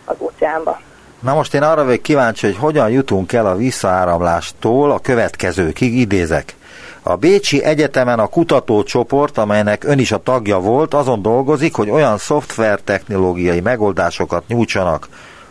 [0.05, 0.79] az óceánba.
[1.19, 6.55] Na most én arra vagyok kíváncsi, hogy hogyan jutunk el a visszaáramlástól a következőkig, idézek.
[7.03, 12.17] A Bécsi Egyetemen a kutatócsoport, amelynek ön is a tagja volt, azon dolgozik, hogy olyan
[12.17, 15.07] szoftvertechnológiai megoldásokat nyújtsanak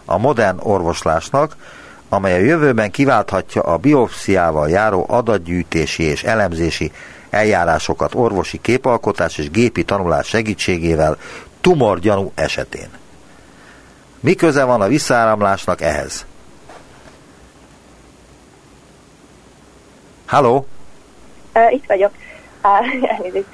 [0.09, 1.57] a modern orvoslásnak,
[2.09, 6.93] amely a jövőben kiválthatja a biopsziával járó adatgyűjtési és elemzési
[7.31, 11.17] eljárásokat orvosi képalkotás és gépi tanulás segítségével
[11.61, 12.89] tumorgyanú esetén.
[14.21, 16.27] Mi köze van a visszáramlásnak ehhez?
[20.27, 20.67] Halló?
[21.55, 22.13] Uh, itt vagyok.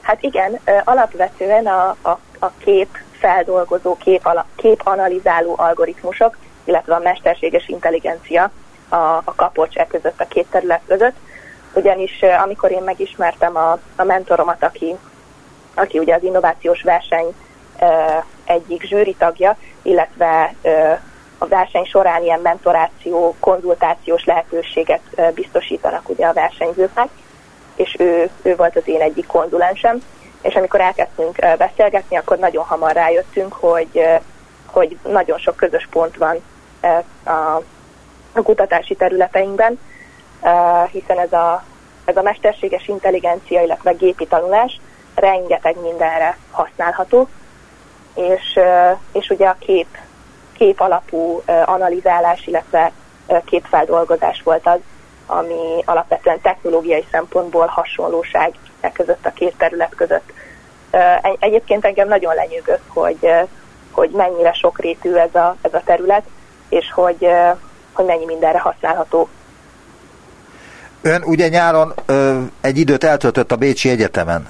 [0.00, 6.98] Hát igen, alapvetően a, a, a kép feldolgozó, kép, ala, kép analizáló algoritmusok, illetve a
[6.98, 8.50] mesterséges intelligencia
[8.88, 11.16] a, a kapocs e között, a két terület között.
[11.72, 14.96] Ugyanis amikor én megismertem a, a mentoromat, aki,
[15.74, 17.34] aki ugye az innovációs verseny
[18.44, 20.54] egyik zsűri tagja, illetve
[21.38, 27.08] a verseny során ilyen mentoráció, konzultációs lehetőséget biztosítanak ugye a versenyzőknek,
[27.74, 30.02] és ő, ő volt az én egyik konzulensem,
[30.42, 34.02] és amikor elkezdtünk beszélgetni, akkor nagyon hamar rájöttünk, hogy,
[34.66, 36.36] hogy nagyon sok közös pont van
[37.24, 37.62] a,
[38.42, 39.80] kutatási területeinkben,
[40.90, 41.64] hiszen ez a,
[42.04, 44.80] ez a mesterséges intelligencia, illetve gépi tanulás
[45.14, 47.28] rengeteg mindenre használható,
[48.14, 48.58] és,
[49.12, 49.98] és ugye a kép
[50.60, 52.92] kép alapú analizálás, illetve
[53.44, 54.78] képfeldolgozás volt az,
[55.26, 60.32] ami alapvetően technológiai szempontból hasonlóság e között a két terület között.
[61.38, 63.30] Egyébként engem nagyon lenyűgött, hogy,
[63.90, 66.24] hogy mennyire sokrétű ez a, ez a terület,
[66.68, 67.26] és hogy,
[67.92, 69.28] hogy mennyi mindenre használható.
[71.02, 74.48] Ön ugye nyáron ö, egy időt eltöltött a Bécsi Egyetemen.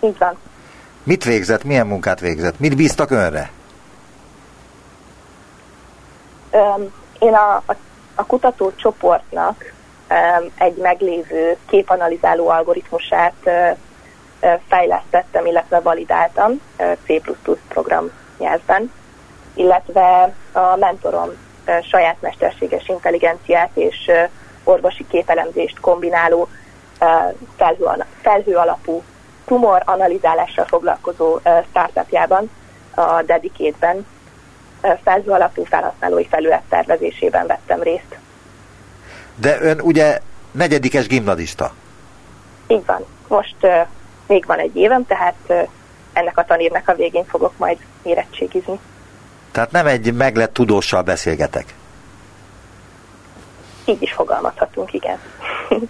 [0.00, 0.36] Így van.
[1.02, 2.58] Mit végzett, milyen munkát végzett?
[2.58, 3.50] Mit bíztak önre?
[7.18, 7.76] Én a, a,
[8.14, 9.71] a kutatócsoportnak
[10.58, 13.50] egy meglévő képanalizáló algoritmusát
[14.68, 16.60] fejlesztettem, illetve validáltam
[17.06, 17.20] C++
[17.68, 18.92] program nyelvben,
[19.54, 21.30] illetve a mentorom
[21.82, 24.10] saját mesterséges intelligenciát és
[24.64, 26.48] orvosi képelemzést kombináló
[27.56, 29.02] felhő, felhő alapú
[29.44, 31.38] tumor analizálással foglalkozó
[31.70, 32.50] startupjában,
[32.94, 34.06] a Dedicate-ben
[35.02, 38.21] felhő alapú felhasználói felület tervezésében vettem részt.
[39.36, 41.72] De ön ugye negyedikes gimnazista?
[42.66, 43.04] Így van.
[43.28, 43.86] Most uh,
[44.26, 45.68] még van egy évem, tehát uh,
[46.12, 48.78] ennek a tanírnak a végén fogok majd érettségizni.
[49.50, 51.74] Tehát nem egy meglett tudóssal beszélgetek?
[53.84, 55.18] Így is fogalmazhatunk, igen.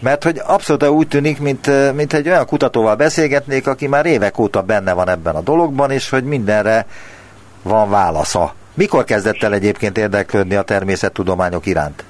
[0.00, 4.62] Mert hogy abszolút úgy tűnik, mint, mint egy olyan kutatóval beszélgetnék, aki már évek óta
[4.62, 6.86] benne van ebben a dologban, és hogy mindenre
[7.62, 8.54] van válasza.
[8.74, 12.04] Mikor kezdett el egyébként érdeklődni a természettudományok iránt?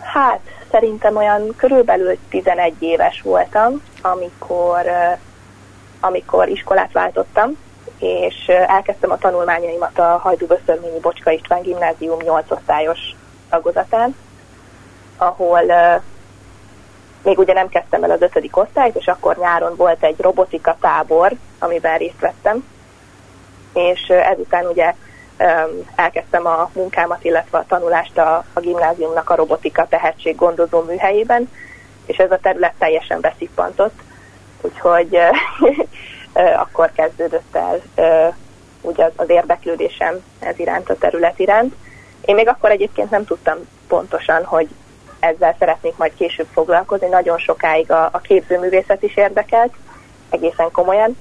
[0.00, 4.86] Hát, szerintem olyan körülbelül 11 éves voltam, amikor,
[6.00, 7.56] amikor iskolát váltottam,
[7.98, 12.98] és elkezdtem a tanulmányaimat a Hajdú-Vöszörményi Bocska István Gimnázium 8 osztályos
[13.50, 14.16] tagozatán,
[15.16, 15.62] ahol
[17.22, 21.32] még ugye nem kezdtem el az ötödik osztályt, és akkor nyáron volt egy robotika tábor,
[21.58, 22.64] amiben részt vettem,
[23.72, 24.94] és ezután ugye
[25.94, 31.50] elkezdtem a munkámat, illetve a tanulást a, a gimnáziumnak a robotika tehetséggondozó műhelyében,
[32.06, 34.00] és ez a terület teljesen beszippantott,
[34.60, 35.18] úgyhogy
[36.62, 37.82] akkor kezdődött el
[38.80, 41.74] ugye az érdeklődésem ez iránt, a terület iránt.
[42.24, 43.56] Én még akkor egyébként nem tudtam
[43.88, 44.68] pontosan, hogy
[45.20, 47.06] ezzel szeretnék majd később foglalkozni.
[47.06, 49.72] Nagyon sokáig a, a képzőművészet is érdekelt,
[50.30, 51.16] egészen komolyan,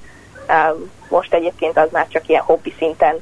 [1.10, 3.22] most egyébként az már csak ilyen hobbi szinten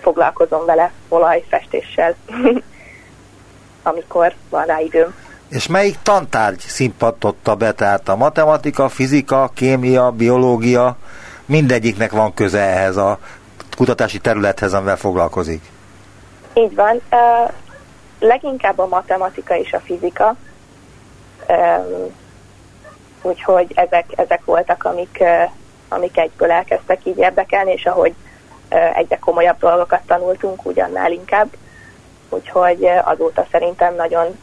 [0.00, 2.14] foglalkozom vele olajfestéssel,
[3.82, 5.14] amikor van rá időm.
[5.48, 10.96] És melyik tantárgy szimpatotta be, tehát a matematika, fizika, kémia, biológia,
[11.46, 13.18] mindegyiknek van köze ehhez a
[13.76, 15.62] kutatási területhez, amivel foglalkozik?
[16.54, 17.00] Így van.
[17.10, 17.50] Uh,
[18.18, 20.36] leginkább a matematika és a fizika.
[21.48, 22.20] Um,
[23.22, 25.22] úgyhogy ezek, ezek voltak, amik,
[25.88, 28.14] amik egyből elkezdtek így érdekelni, és ahogy
[28.94, 31.48] egyre komolyabb dolgokat tanultunk, ugyannál inkább.
[32.28, 34.38] Úgyhogy azóta szerintem nagyon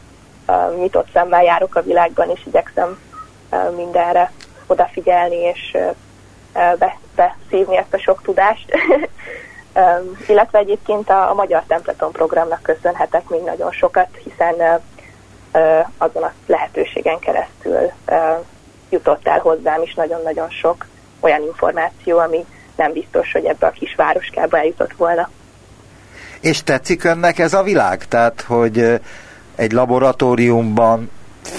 [0.76, 2.98] nyitott szemmel járok a világban, és igyekszem
[3.76, 4.32] mindenre
[4.66, 5.76] odafigyelni, és
[7.14, 8.72] beszívni ezt a sok tudást.
[10.28, 14.80] illetve egyébként a, a Magyar Templeton programnak köszönhetek még nagyon sokat, hiszen
[15.98, 17.90] azon a lehetőségen keresztül
[18.90, 20.86] jutott el hozzám is nagyon-nagyon sok
[21.20, 22.46] olyan információ, ami
[22.80, 25.30] nem biztos, hogy ebbe a kis városkába eljutott volna.
[26.40, 28.08] És tetszik önnek ez a világ?
[28.08, 29.00] Tehát, hogy
[29.54, 31.10] egy laboratóriumban,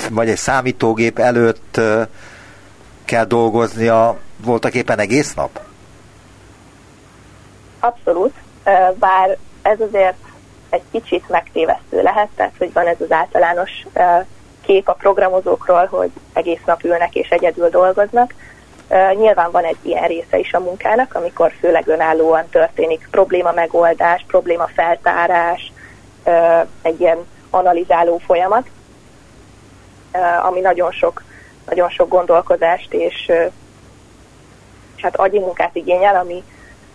[0.09, 1.81] vagy egy számítógép előtt
[3.05, 5.59] kell dolgoznia voltak éppen egész nap?
[7.79, 8.33] Abszolút,
[8.99, 10.17] bár ez azért
[10.69, 13.71] egy kicsit megtévesztő lehet, tehát hogy van ez az általános
[14.65, 18.33] kép a programozókról, hogy egész nap ülnek és egyedül dolgoznak.
[19.15, 24.67] Nyilván van egy ilyen része is a munkának, amikor főleg önállóan történik probléma megoldás, probléma
[24.67, 25.71] feltárás,
[26.81, 27.17] egy ilyen
[27.49, 28.67] analizáló folyamat,
[30.41, 31.23] ami nagyon sok,
[31.65, 33.31] nagyon sok gondolkodást és,
[34.95, 36.43] és hát agyi munkát igényel, ami,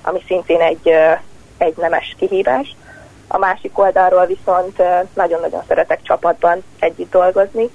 [0.02, 0.88] ami szintén egy,
[1.58, 2.76] egy nemes kihívás.
[3.28, 4.82] A másik oldalról viszont
[5.14, 7.70] nagyon-nagyon szeretek csapatban együtt dolgozni,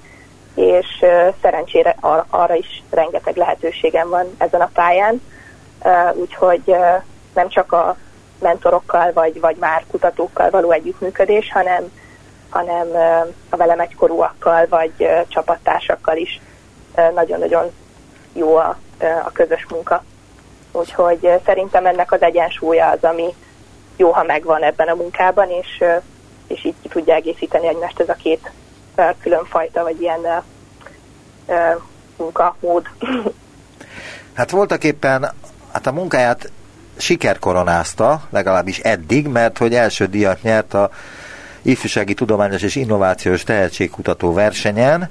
[0.54, 1.04] és
[1.42, 1.96] szerencsére
[2.30, 5.22] arra is rengeteg lehetőségem van ezen a pályán,
[6.14, 6.76] úgyhogy
[7.34, 7.96] nem csak a
[8.38, 11.92] mentorokkal vagy, vagy már kutatókkal való együttműködés, hanem,
[12.48, 12.86] hanem
[13.50, 14.92] a velem egykorúakkal vagy
[15.28, 16.40] csapattársakkal is
[17.14, 17.70] nagyon-nagyon
[18.32, 18.76] jó a,
[19.24, 20.04] a közös munka.
[20.72, 23.34] Úgyhogy szerintem ennek az egyensúlya az, ami
[23.96, 25.84] jó, ha megvan ebben a munkában, és,
[26.46, 28.50] és így ki tudja egészíteni egymást ez a két
[29.22, 30.42] különfajta, vagy ilyen
[32.16, 32.86] munkamód.
[34.32, 35.32] Hát voltak éppen,
[35.72, 36.50] hát a munkáját
[36.96, 40.90] sikerkoronázta, legalábbis eddig, mert hogy első díjat nyert a
[41.62, 45.10] ifjúsági tudományos és innovációs tehetségkutató versenyen,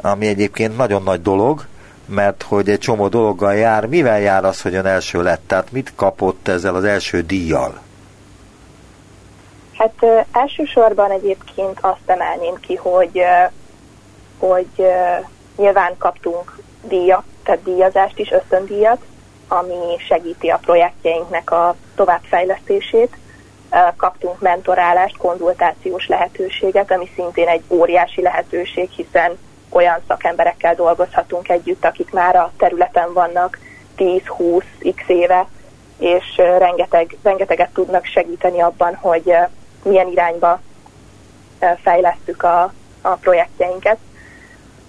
[0.00, 1.64] ami egyébként nagyon nagy dolog,
[2.06, 3.86] mert hogy egy csomó dologgal jár.
[3.86, 5.42] Mivel jár az, hogy ön első lett?
[5.46, 7.80] Tehát mit kapott ezzel az első díjjal?
[9.80, 13.50] Hát uh, elsősorban egyébként azt emelném ki, hogy, uh,
[14.38, 15.26] hogy uh,
[15.56, 19.04] nyilván kaptunk díjat, tehát díjazást is, ösztöndíjat,
[19.48, 23.16] ami segíti a projektjeinknek a továbbfejlesztését.
[23.96, 32.12] Kaptunk mentorálást, konzultációs lehetőséget, ami szintén egy óriási lehetőség, hiszen olyan szakemberekkel dolgozhatunk együtt, akik
[32.12, 33.58] már a területen vannak
[33.98, 35.46] 10-20x éve,
[35.98, 39.34] és rengeteg, rengeteget tudnak segíteni abban, hogy
[39.82, 40.60] milyen irányba
[41.82, 43.98] fejlesztük a, a projektjeinket.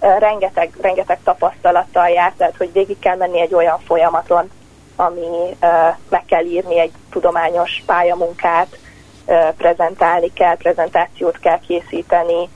[0.00, 4.50] Rengeteg, rengeteg tapasztalattal jár, tehát hogy végig kell menni egy olyan folyamaton,
[4.96, 5.56] ami
[6.08, 8.78] meg kell írni egy tudományos pályamunkát,
[9.56, 12.48] prezentálni kell, prezentációt kell készíteni,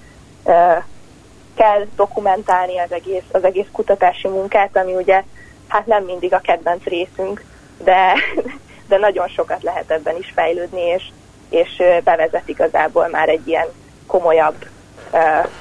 [1.57, 5.23] kell dokumentálni az egész, az egész kutatási munkát, ami ugye
[5.69, 7.45] hát nem mindig a kedvenc részünk,
[7.85, 8.13] de,
[8.89, 11.09] de nagyon sokat lehet ebben is fejlődni, és,
[11.49, 13.67] és bevezet igazából már egy ilyen
[14.07, 14.67] komolyabb,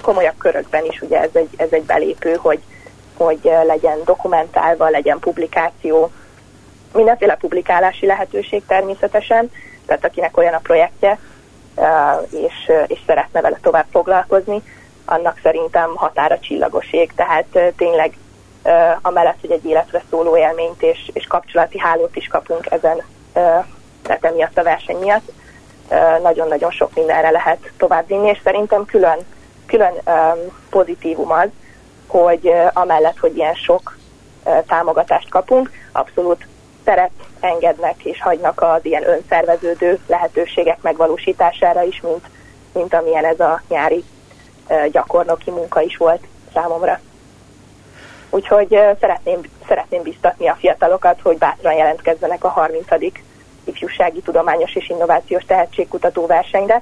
[0.02, 2.60] komolyabb körökben is, ugye ez egy, ez egy belépő, hogy,
[3.18, 6.12] hogy legyen dokumentálva, legyen publikáció,
[6.94, 9.52] mindenféle publikálási lehetőség természetesen,
[9.86, 11.20] tehát akinek olyan a projektje,
[12.30, 14.62] és, és szeretne vele tovább foglalkozni,
[15.06, 18.18] annak szerintem határa csillagoség, tehát tényleg
[19.02, 23.02] amellett, hogy egy életre szóló élményt és, és kapcsolati hálót is kapunk ezen,
[24.02, 25.32] tehát emiatt a verseny miatt,
[26.22, 29.20] nagyon-nagyon sok mindenre lehet továbbvinni, és szerintem külön,
[29.66, 29.94] külön
[30.70, 31.48] pozitívum az,
[32.08, 33.98] hogy amellett, hogy ilyen sok
[34.68, 36.48] támogatást kapunk, abszolút
[36.84, 42.26] teret engednek és hagynak az ilyen önszerveződő lehetőségek megvalósítására is, mint,
[42.74, 44.04] mint amilyen ez a nyári
[44.92, 47.00] gyakornoki munka is volt számomra.
[48.30, 52.86] Úgyhogy szeretném, szeretném biztatni a fiatalokat, hogy bátran jelentkezzenek a 30.
[53.66, 56.82] ifjúsági tudományos és innovációs tehetségkutató versenyre,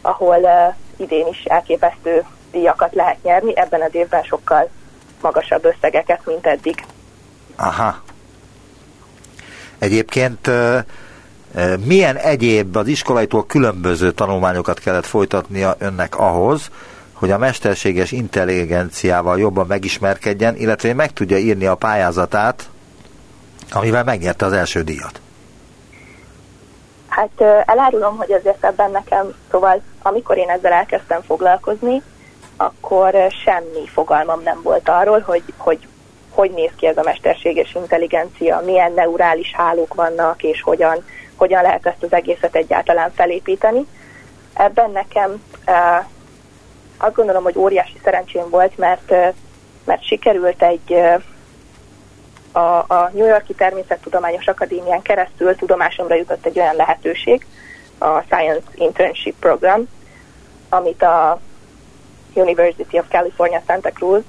[0.00, 4.68] ahol uh, idén is elképesztő díjakat lehet nyerni, ebben az évben sokkal
[5.20, 6.84] magasabb összegeket, mint eddig.
[7.56, 8.02] Aha.
[9.78, 10.50] Egyébként
[11.84, 16.70] milyen egyéb az iskolaitól különböző tanulmányokat kellett folytatnia önnek ahhoz,
[17.12, 22.68] hogy a mesterséges intelligenciával jobban megismerkedjen, illetve meg tudja írni a pályázatát,
[23.72, 25.20] amivel megnyerte az első díjat?
[27.20, 32.02] Hát elárulom, hogy azért ebben nekem, szóval amikor én ezzel elkezdtem foglalkozni,
[32.56, 33.14] akkor
[33.44, 35.88] semmi fogalmam nem volt arról, hogy, hogy
[36.30, 41.04] hogy néz ki ez a mesterséges intelligencia, milyen neurális hálók vannak, és hogyan,
[41.36, 43.86] hogyan lehet ezt az egészet egyáltalán felépíteni.
[44.54, 45.42] Ebben nekem
[46.98, 49.10] azt gondolom, hogy óriási szerencsém volt, mert,
[49.84, 51.02] mert sikerült egy
[52.52, 52.58] a,
[52.94, 57.46] a New Yorki Természettudományos Akadémián keresztül tudomásomra jutott egy olyan lehetőség,
[57.98, 59.88] a Science Internship Program,
[60.68, 61.40] amit a
[62.34, 64.22] University of California Santa Cruz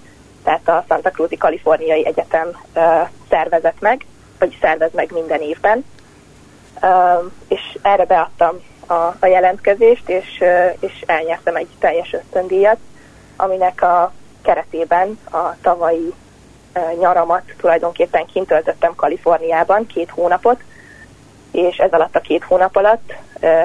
[0.44, 4.06] tehát a Santa Cruz-i Kaliforniai Egyetem uh, szervezett meg,
[4.40, 5.86] vagy szervez meg minden évben.
[6.82, 8.56] Uh, és erre beadtam
[8.88, 12.78] a, a jelentkezést, és, uh, és elnyertem egy teljes ösztöndíjat,
[13.36, 16.14] aminek a keretében a tavalyi
[17.00, 20.60] nyaramat tulajdonképpen kint töltöttem Kaliforniában két hónapot,
[21.52, 23.14] és ez alatt a két hónap alatt,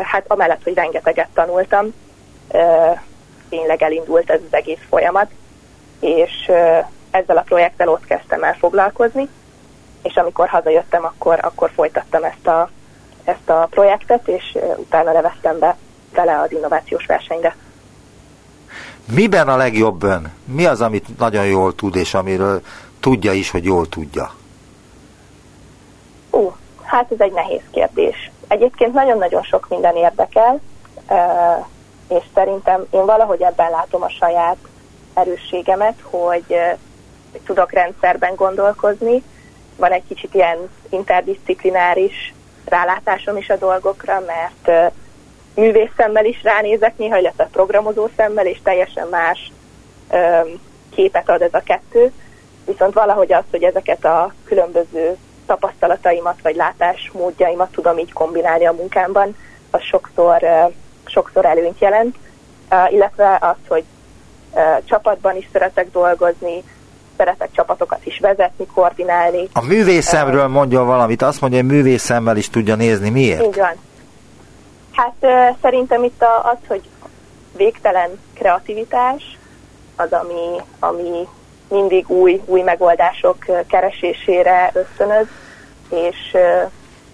[0.03, 1.95] hát amellett, hogy rengeteget tanultam,
[3.49, 5.31] tényleg elindult ez az egész folyamat,
[6.01, 6.51] és
[7.11, 9.29] ezzel a projekttel ott kezdtem el foglalkozni,
[10.03, 12.71] és amikor hazajöttem, akkor, akkor folytattam ezt a,
[13.25, 15.77] ezt a projektet, és utána neveztem be
[16.15, 17.57] vele az innovációs versenyre.
[19.13, 20.33] Miben a legjobb ön?
[20.45, 22.61] Mi az, amit nagyon jól tud, és amiről
[23.07, 24.35] tudja is, hogy jól tudja?
[26.33, 26.53] Ó,
[26.83, 28.31] hát ez egy nehéz kérdés.
[28.49, 30.61] Egyébként nagyon-nagyon sok minden érdekel,
[32.09, 34.57] és szerintem én valahogy ebben látom a saját
[35.15, 36.57] erősségemet, hogy
[37.45, 39.23] tudok rendszerben gondolkozni,
[39.77, 42.35] van egy kicsit ilyen interdisziplináris
[42.65, 44.93] rálátásom is a dolgokra, mert
[45.55, 49.53] művész szemmel is ránézek néha, illetve programozó szemmel, és teljesen más
[50.95, 52.13] képet ad ez a kettő.
[52.67, 59.37] Viszont valahogy az, hogy ezeket a különböző tapasztalataimat vagy látásmódjaimat tudom így kombinálni a munkámban,
[59.71, 60.43] az sokszor,
[61.05, 62.17] sokszor előnyt jelent,
[62.89, 63.85] illetve az, hogy
[64.85, 66.63] csapatban is szeretek dolgozni,
[67.17, 69.49] szeretek csapatokat is vezetni, koordinálni.
[69.53, 73.11] A művészemről mondja valamit, azt mondja, hogy művészemmel is tudja nézni.
[73.11, 73.43] Miért?
[73.43, 73.75] Így van.
[74.93, 75.15] Hát
[75.63, 76.83] szerintem itt az, hogy
[77.57, 79.39] végtelen kreativitás,
[79.97, 81.29] az, ami, ami
[81.69, 83.37] mindig új, új megoldások
[83.69, 85.27] keresésére ösztönöz,
[85.91, 86.37] és,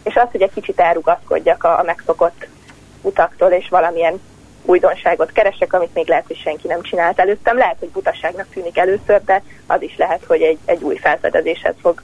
[0.03, 2.47] és az, hogy egy kicsit elrugaszkodjak a, a megszokott
[3.03, 4.21] utaktól, és valamilyen
[4.65, 7.57] újdonságot keresek, amit még lehet, hogy senki nem csinált előttem.
[7.57, 12.03] Lehet, hogy butaságnak tűnik először, de az is lehet, hogy egy, egy új felfedezéshez fog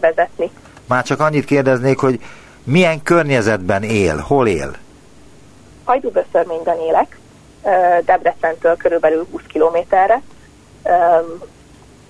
[0.00, 0.50] vezetni.
[0.86, 2.20] Már csak annyit kérdeznék, hogy
[2.64, 4.70] milyen környezetben él, hol él?
[5.84, 7.18] Hajdúböszörményben élek,
[8.04, 10.22] Debrecentől körülbelül 20 kilométerre,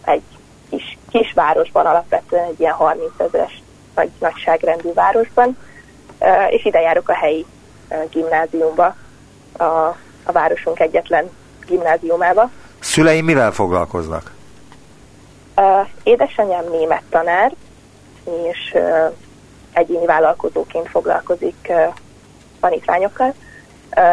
[0.04, 0.22] egy
[0.70, 3.62] kis, kisvárosban, alapvetően egy ilyen 30 ezeres
[3.94, 5.56] nagy, nagyságrendű városban,
[6.48, 7.46] és ide járok a helyi
[8.10, 8.96] gimnáziumba,
[9.56, 9.64] a,
[10.24, 11.30] a városunk egyetlen
[11.66, 12.50] gimnáziumába.
[12.78, 14.32] Szüleim mivel foglalkoznak?
[16.02, 17.52] Édesanyám német tanár,
[18.24, 18.76] és
[19.72, 21.72] egyéni vállalkozóként foglalkozik
[22.60, 23.34] tanítványokkal.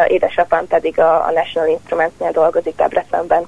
[0.06, 3.46] Édesapám pedig a, a National Instruments-nél dolgozik Debrecenben.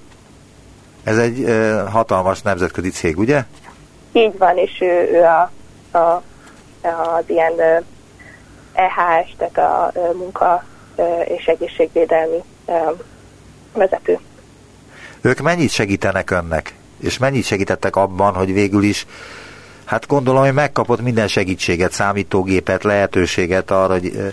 [1.08, 3.44] Ez egy uh, hatalmas nemzetközi cég, ugye?
[4.12, 5.50] Így van, és ő, ő a,
[5.98, 6.22] a,
[6.82, 7.52] az ilyen
[8.72, 10.64] EHS, tehát a munka
[11.24, 12.42] és egészségvédelmi
[13.72, 14.18] vezető.
[15.20, 16.74] Ők mennyit segítenek önnek?
[17.00, 19.06] És mennyit segítettek abban, hogy végül is
[19.88, 24.32] Hát gondolom, hogy megkapott minden segítséget, számítógépet, lehetőséget arra, hogy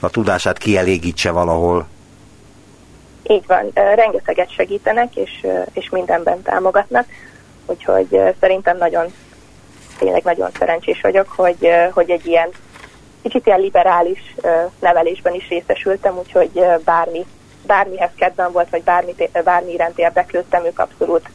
[0.00, 1.86] a tudását kielégítse valahol.
[3.30, 7.06] Így van, rengeteget segítenek, és, és mindenben támogatnak,
[7.66, 9.12] úgyhogy szerintem nagyon,
[9.98, 12.48] tényleg nagyon szerencsés vagyok, hogy, hogy egy ilyen
[13.22, 14.34] kicsit ilyen liberális
[14.78, 17.26] nevelésben is részesültem, úgyhogy bármi,
[17.66, 19.14] bármihez kedvem volt, vagy bármi,
[19.44, 21.30] bármi iránt érdeklődtem, ők abszolút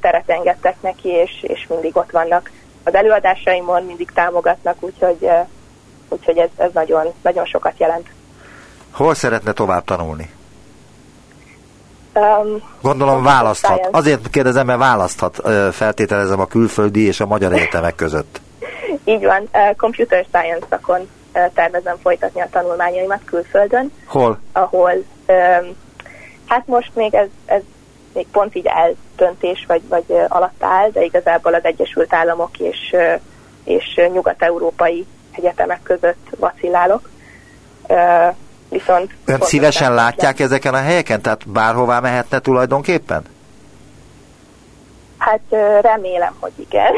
[0.00, 2.50] teret engedtek neki, és, és mindig ott vannak
[2.84, 5.28] az előadásaimon, mindig támogatnak, úgyhogy,
[6.08, 8.06] úgyhogy ez, ez nagyon, nagyon sokat jelent.
[8.90, 10.38] Hol szeretne tovább tanulni?
[12.14, 13.78] Um, Gondolom választhat.
[13.78, 13.98] Science.
[13.98, 15.40] Azért kérdezem, mert választhat,
[15.72, 18.40] feltételezem a külföldi és a magyar egyetemek között.
[19.04, 21.08] Így van, Computer Science szakon
[21.54, 23.92] tervezem folytatni a tanulmányaimat külföldön.
[24.06, 24.38] Hol?
[24.52, 24.92] Ahol,
[26.46, 27.60] hát most még ez, ez
[28.12, 32.96] még pont így eldöntés vagy, vagy alatt áll, de igazából az Egyesült Államok és,
[33.64, 37.10] és nyugat-európai egyetemek között vacillálok.
[38.70, 40.44] Viszont Ön szívesen látják le.
[40.44, 41.20] ezeken a helyeken?
[41.20, 43.22] Tehát bárhová mehetne tulajdonképpen?
[45.18, 45.40] Hát
[45.80, 46.92] remélem, hogy igen.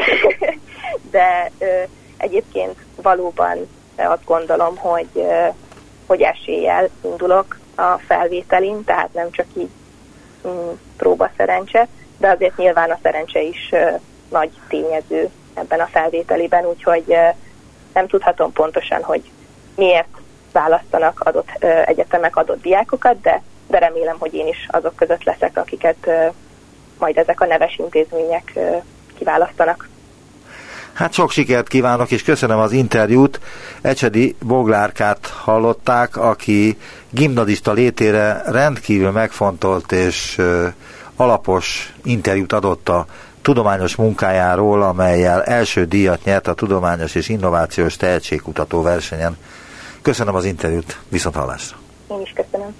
[1.11, 1.51] De
[2.17, 3.57] egyébként valóban
[3.95, 5.25] azt gondolom, hogy,
[6.07, 9.69] hogy eséllyel indulok a felvételin, tehát nem csak így
[10.47, 13.69] mm, próba szerencse, de azért nyilván a szerencse is
[14.29, 17.15] nagy tényező ebben a felvételiben, úgyhogy
[17.93, 19.31] nem tudhatom pontosan, hogy
[19.75, 20.17] miért
[20.53, 21.49] választanak adott
[21.85, 26.09] egyetemek adott diákokat, de, de remélem, hogy én is azok között leszek, akiket
[26.99, 28.59] majd ezek a neves intézmények
[29.17, 29.89] kiválasztanak.
[30.93, 33.39] Hát sok sikert kívánok, és köszönöm az interjút.
[33.81, 36.77] Ecsedi Boglárkát hallották, aki
[37.09, 40.41] gimnazista létére rendkívül megfontolt és
[41.15, 43.05] alapos interjút adott a
[43.41, 49.37] tudományos munkájáról, amelyel első díjat nyert a Tudományos és Innovációs Tehetségkutató versenyen.
[50.03, 51.77] Köszönöm az interjút, viszont hallásra.
[52.07, 52.75] Én is köszönöm.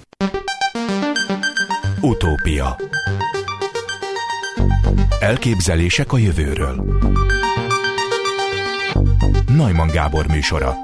[2.00, 2.76] Utópia
[5.20, 6.84] Elképzelések a jövőről
[9.56, 10.74] Najman Gábor műsora